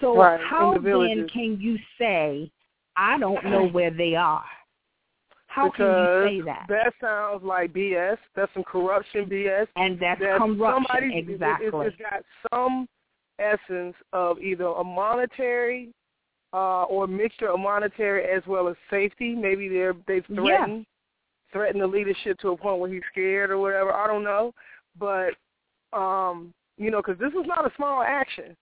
[0.00, 0.40] So right.
[0.40, 2.50] how the then can you say,
[2.96, 4.44] I don't know where they are?
[5.52, 6.66] How because can you say that?
[6.68, 8.16] That sounds like BS.
[8.34, 9.66] That's some corruption BS.
[9.76, 11.66] And that's, that's corruption, somebody, exactly.
[11.66, 12.88] It, it's got some
[13.38, 15.90] essence of either a monetary
[16.54, 19.34] uh, or a mixture of monetary as well as safety.
[19.34, 21.52] Maybe they're they've threatened yeah.
[21.52, 23.92] threatened the leadership to a point where he's scared or whatever.
[23.92, 24.54] I don't know,
[24.98, 25.34] but
[25.92, 28.56] um, you know, because this is not a small action.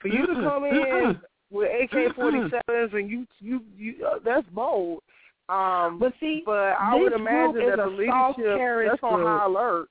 [0.00, 1.18] For you to come in
[1.50, 5.00] with AK-47s and you you you uh, that's bold.
[5.48, 9.26] Um, but see, but I would imagine that the leadership that's on group.
[9.26, 9.88] high alert.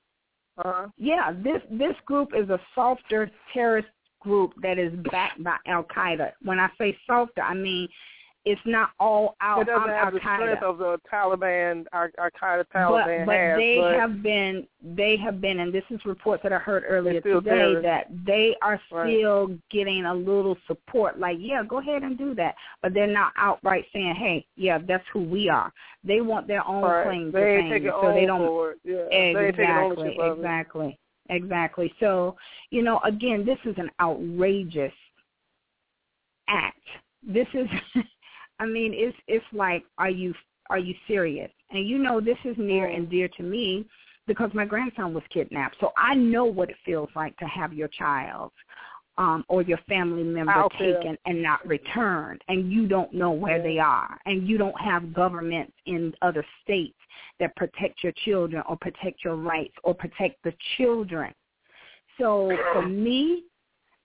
[0.58, 0.86] Uh-huh.
[0.98, 3.88] Yeah, this this group is a softer terrorist
[4.20, 6.32] group that is backed by Al Qaeda.
[6.42, 7.88] When I say softer, I mean
[8.44, 9.62] it's not all out.
[9.62, 10.12] It doesn't have Al-Qaeda.
[10.12, 13.56] the strength of the Taliban, Al Qaeda Taliban but, but has.
[13.56, 17.20] they but have been, they have been, and this is reports that I heard earlier
[17.22, 19.16] today that they are Right.
[19.18, 21.18] still getting a little support.
[21.18, 25.04] Like, yeah, go ahead and do that, but they're not outright saying, hey, yeah, that's
[25.12, 25.72] who we are.
[26.04, 27.04] They want their own right.
[27.06, 28.76] claim they to fame, so they don't.
[28.84, 29.04] Yeah.
[29.10, 30.38] they exactly, of it.
[30.38, 30.98] exactly,
[31.30, 31.94] exactly.
[31.98, 32.36] So,
[32.70, 34.92] you know, again, this is an outrageous
[36.48, 36.78] act.
[37.26, 37.68] This is,
[38.58, 40.34] I mean, it's it's like, are you
[40.70, 41.50] are you serious?
[41.70, 43.86] And you know, this is near and dear to me
[44.26, 47.88] because my grandson was kidnapped, so I know what it feels like to have your
[47.88, 48.52] child
[49.18, 50.94] um, or your family member there.
[50.94, 53.62] taken and not returned, and you don't know where Yeah.
[53.62, 56.98] they are, and you don't have governments in other states
[57.38, 61.32] that protect your children or protect your rights or protect the children.
[62.18, 63.44] So for me,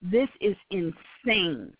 [0.02, 1.72] this is insane.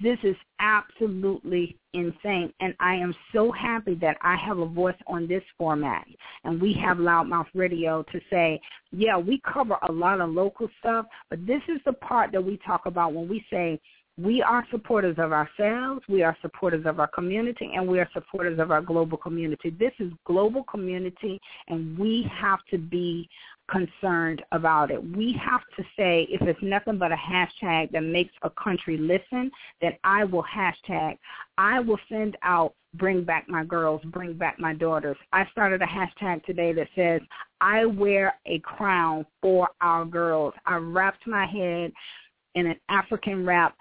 [0.00, 2.52] This is absolutely insane.
[2.60, 6.06] And I am so happy that I have a voice on this format.
[6.44, 8.60] And we have Loudmouth Radio to say,
[8.92, 12.58] yeah, we cover a lot of local stuff, but this is the part that we
[12.64, 13.80] talk about when we say
[14.20, 18.58] we are supporters of ourselves, we are supporters of our community, and we are supporters
[18.58, 19.70] of our global community.
[19.70, 23.28] This is global community, and we have to be
[23.70, 25.00] concerned about it.
[25.16, 29.52] We have to say if it's nothing but a hashtag that makes a country listen,
[29.80, 31.18] then I will hashtag.
[31.56, 35.16] I will send out bring back my girls, bring back my daughters.
[35.32, 37.20] I started a hashtag today that says
[37.60, 40.54] I wear a crown for our girls.
[40.64, 41.92] I wrapped my head
[42.54, 43.76] in an African wrap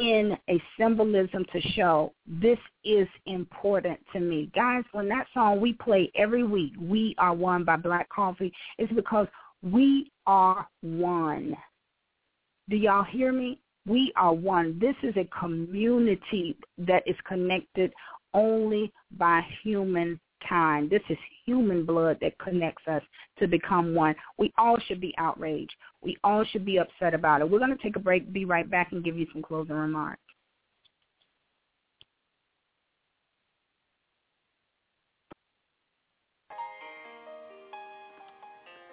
[0.00, 4.50] in a symbolism to show this is important to me.
[4.54, 8.88] Guys, when that song we play every week, We Are One by Black Coffee, is
[8.94, 9.26] because
[9.62, 11.56] we are one.
[12.68, 13.58] Do y'all hear me?
[13.86, 14.78] We are one.
[14.78, 17.92] This is a community that is connected
[18.34, 20.90] only by human kind.
[20.90, 23.02] This is human blood that connects us
[23.38, 24.14] to become one.
[24.38, 25.74] We all should be outraged.
[26.02, 27.50] We all should be upset about it.
[27.50, 30.20] We're going to take a break, be right back, and give you some closing remarks.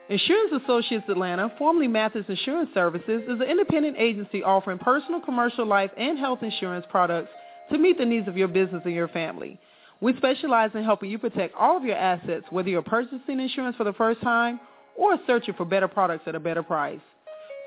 [0.08, 5.90] Insurance Associates Atlanta, formerly Mathis Insurance Services, is an independent agency offering personal, commercial, life,
[5.98, 7.30] and health insurance products
[7.72, 9.60] to meet the needs of your business and your family.
[10.02, 13.86] We specialize in helping you protect all of your assets, whether you're purchasing insurance for
[13.86, 14.60] the first time
[14.96, 17.00] or searching for better products at a better price.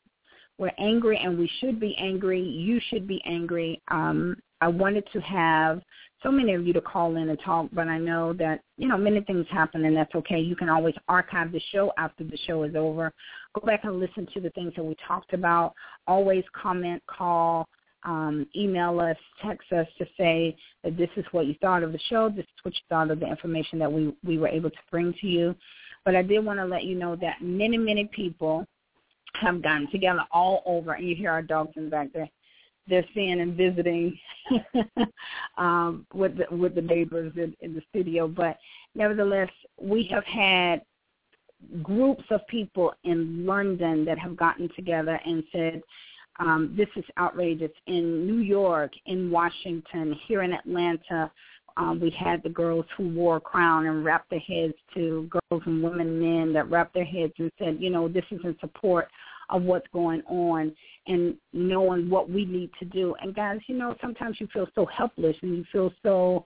[0.58, 2.42] we're angry and we should be angry.
[2.42, 3.82] You should be angry.
[3.90, 5.82] Um, I wanted to have
[6.24, 8.98] so many of you to call in and talk, but I know that, you know,
[8.98, 10.40] many things happen and that's okay.
[10.40, 13.12] You can always archive the show after the show is over.
[13.54, 15.74] Go back and listen to the things that we talked about.
[16.08, 17.68] Always comment, call,
[18.04, 22.00] um, email us, text us to say that this is what you thought of the
[22.10, 24.78] show, this is what you thought of the information that we, we were able to
[24.90, 25.56] bring to you.
[26.06, 28.66] But I did want to let you know that many, many people
[29.42, 32.30] have gotten together all over, and you hear our dogs in the back there.
[32.88, 34.18] They're seeing and visiting
[35.58, 38.58] um, with the, with the neighbors in, in the studio, but
[38.94, 39.50] nevertheless,
[39.82, 40.82] we have had
[41.82, 45.82] groups of people in London that have gotten together and said,
[46.40, 47.72] um, this is outrageous.
[47.88, 51.32] In New York, in Washington, here in Atlanta,
[51.78, 55.64] um, we had the girls who wore a crown and wrapped their heads to girls
[55.66, 59.10] and women, men that wrapped their heads and said, you know, this is in support
[59.50, 60.74] of what's going on
[61.08, 63.16] and knowing what we need to do.
[63.22, 66.46] And guys, you know, sometimes you feel so helpless and you feel so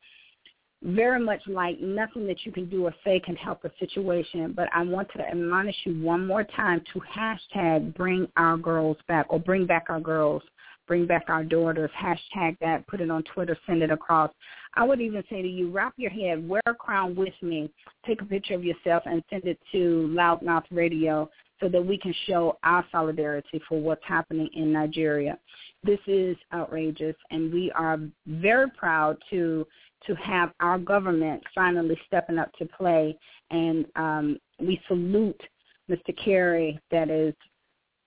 [0.81, 4.53] very much like nothing that you can do or say can help the situation.
[4.55, 9.27] But I want to admonish you one more time to hashtag bring our girls back
[9.29, 10.43] or bring back our girls
[10.89, 14.31] bring back our daughters, hashtag that, put it on Twitter, send it across.
[14.73, 17.71] I would even say to you, wrap your head, wear a crown with me,
[18.05, 21.29] take a picture of yourself and send it to Loudmouth Radio
[21.59, 25.37] so that we can show our solidarity for what's happening in Nigeria.
[25.83, 29.65] This is outrageous, and we are very proud to
[30.07, 33.17] to have our government finally stepping up to play,
[33.51, 35.41] and um, we salute
[35.89, 36.15] Mr.
[36.23, 37.33] Kerry, that is,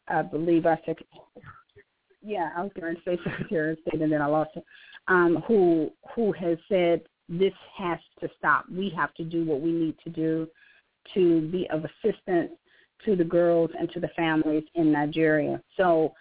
[0.09, 1.06] I believe, our secretary
[2.22, 4.64] yeah, I was going to say Secretary of State, and then I lost it.
[5.09, 8.66] Um, who who has said this has to stop.
[8.70, 10.48] We have to do what we need to do
[11.14, 12.52] to be of assistance
[13.04, 15.60] to the girls and to the families in Nigeria.
[15.76, 16.12] So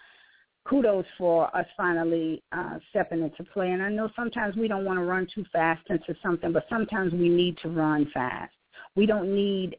[0.64, 3.70] kudos for us finally uh, stepping into play.
[3.70, 7.12] And I know sometimes we don't want to run too fast into something, but sometimes
[7.12, 8.52] we need to run fast.
[8.94, 9.76] We don't need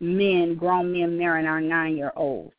[0.00, 2.54] men, grown men marrying our nine-year-olds.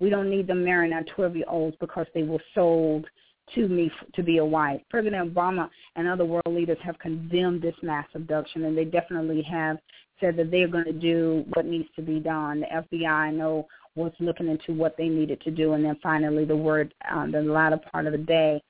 [0.00, 3.06] We don't need them marrying our 12-year-olds because they were sold
[3.54, 4.80] to me to be a wife.
[4.90, 9.78] President Obama and other world leaders have condemned this mass abduction, and they definitely have
[10.20, 12.60] said that they're going to do what needs to be done.
[12.60, 16.44] The FBI, I know, was looking into what they needed to do, and then finally
[16.44, 18.62] the word, um, the latter part of the day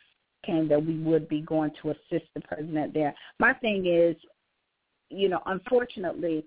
[0.44, 3.14] came that we would be going to assist the president there.
[3.38, 4.16] My thing is,
[5.10, 6.44] you know, unfortunately,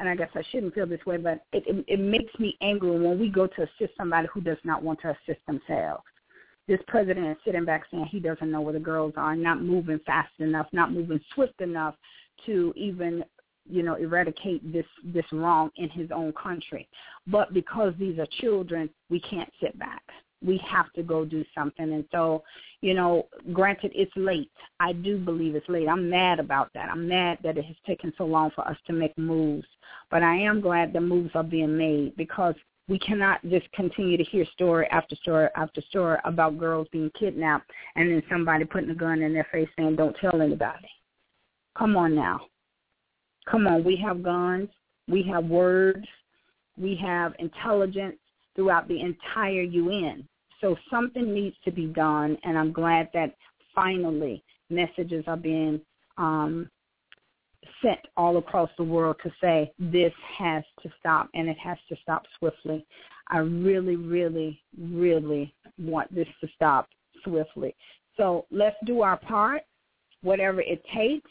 [0.00, 2.98] and I guess I shouldn't feel this way, but it, it, it makes me angry
[2.98, 6.04] when we go to assist somebody who does not want to assist themselves.
[6.68, 10.00] This president is sitting back saying he doesn't know where the girls are, not moving
[10.04, 11.94] fast enough, not moving swift enough
[12.44, 13.24] to even
[13.68, 16.88] you know eradicate this this wrong in his own country.
[17.26, 20.02] But because these are children we can't sit back.
[20.44, 21.92] We have to go do something.
[21.92, 22.42] And so
[22.80, 24.50] you know granted it's late.
[24.80, 25.88] I do believe it's late.
[25.88, 26.90] I'm mad about that.
[26.90, 29.66] I'm mad that it has taken so long for us to make moves.
[30.10, 32.54] But i am glad the moves are being made because
[32.88, 37.70] we cannot just continue to hear story after story after story about girls being kidnapped
[37.96, 40.88] and then somebody putting a gun in their face saying don't tell anybody.
[41.76, 42.40] Come on now.
[43.50, 43.84] Come on.
[43.84, 44.68] We have guns.
[45.08, 46.06] We have words.
[46.78, 48.16] We have intelligence
[48.54, 50.26] throughout the entire UN.
[50.60, 53.34] So something needs to be done, and I'm glad that
[53.74, 55.80] finally messages are being
[56.16, 56.70] um,
[57.82, 61.96] sent all across the world to say this has to stop, and it has to
[62.02, 62.86] stop swiftly.
[63.28, 66.88] I really, really, really want this to stop
[67.24, 67.74] swiftly.
[68.16, 69.62] So let's do our part,
[70.22, 71.30] whatever it takes.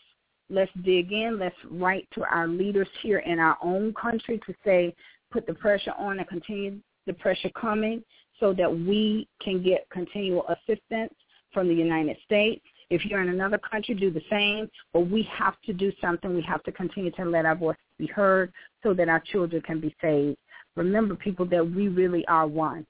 [0.49, 1.39] Let's dig in.
[1.39, 4.93] Let's write to our leaders here in our own country to say,
[5.31, 8.03] put the pressure on and continue the pressure coming
[8.39, 11.13] so that we can get continual assistance
[11.51, 12.63] from the United States.
[12.89, 14.69] If you're in another country, do the same.
[14.93, 16.35] But we have to do something.
[16.35, 18.51] We have to continue to let our voices be heard
[18.83, 20.37] so that our children can be saved.
[20.75, 22.85] Remember, people, that we really are one.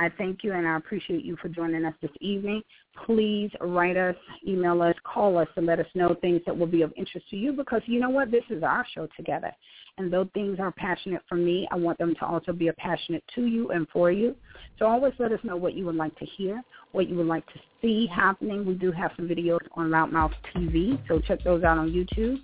[0.00, 2.62] I thank you and I appreciate you for joining us this evening.
[3.06, 4.16] Please write us,
[4.46, 7.36] email us, call us and let us know things that will be of interest to
[7.36, 8.32] you because you know what?
[8.32, 9.52] This is our show together.
[9.96, 13.46] And though things are passionate for me, I want them to also be passionate to
[13.46, 14.34] you and for you.
[14.80, 16.60] So always let us know what you would like to hear,
[16.90, 18.66] what you would like to see happening.
[18.66, 22.40] We do have some videos on Loudmouth TV, so check those out on YouTube.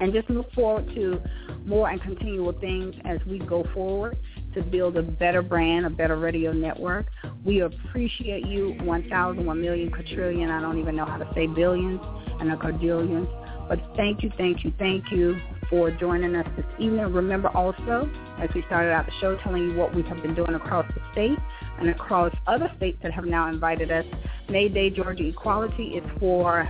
[0.00, 1.20] And just look forward to
[1.64, 4.18] more and continual things as we go forward
[4.58, 7.06] to build a better brand, a better radio network.
[7.44, 12.00] We appreciate you 1,000, 1 million, quadrillion, I don't even know how to say billions,
[12.40, 13.28] and a quadrillion.
[13.68, 15.36] But thank you, thank you, thank you
[15.70, 17.12] for joining us this evening.
[17.12, 18.10] Remember also,
[18.40, 21.00] as we started out the show, telling you what we have been doing across the
[21.12, 21.38] state
[21.78, 24.04] and across other states that have now invited us.
[24.48, 26.68] May Day Georgia Equality is for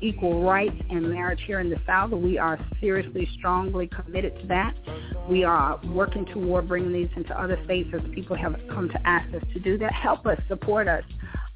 [0.00, 2.10] equal rights and marriage here in the South.
[2.10, 4.74] We are seriously, strongly committed to that.
[5.30, 9.32] We are working toward bringing these into other states as people have come to ask
[9.32, 9.92] us to do that.
[9.92, 11.04] Help us, support us.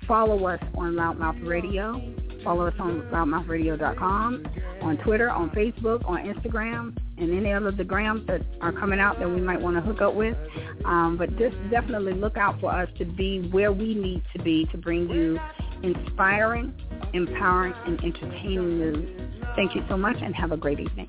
[0.06, 2.00] Follow us on Loudmouth Radio.
[2.44, 4.46] Follow us on loudmouthradio.com,
[4.82, 9.18] on Twitter, on Facebook, on Instagram, and any other the grams that are coming out
[9.18, 10.36] that we might want to hook up with.
[10.84, 14.66] Um, but just definitely look out for us to be where we need to be
[14.66, 15.40] to bring you
[15.82, 16.74] inspiring,
[17.12, 19.32] empowering, and entertaining news.
[19.56, 21.08] Thank you so much and have a great evening.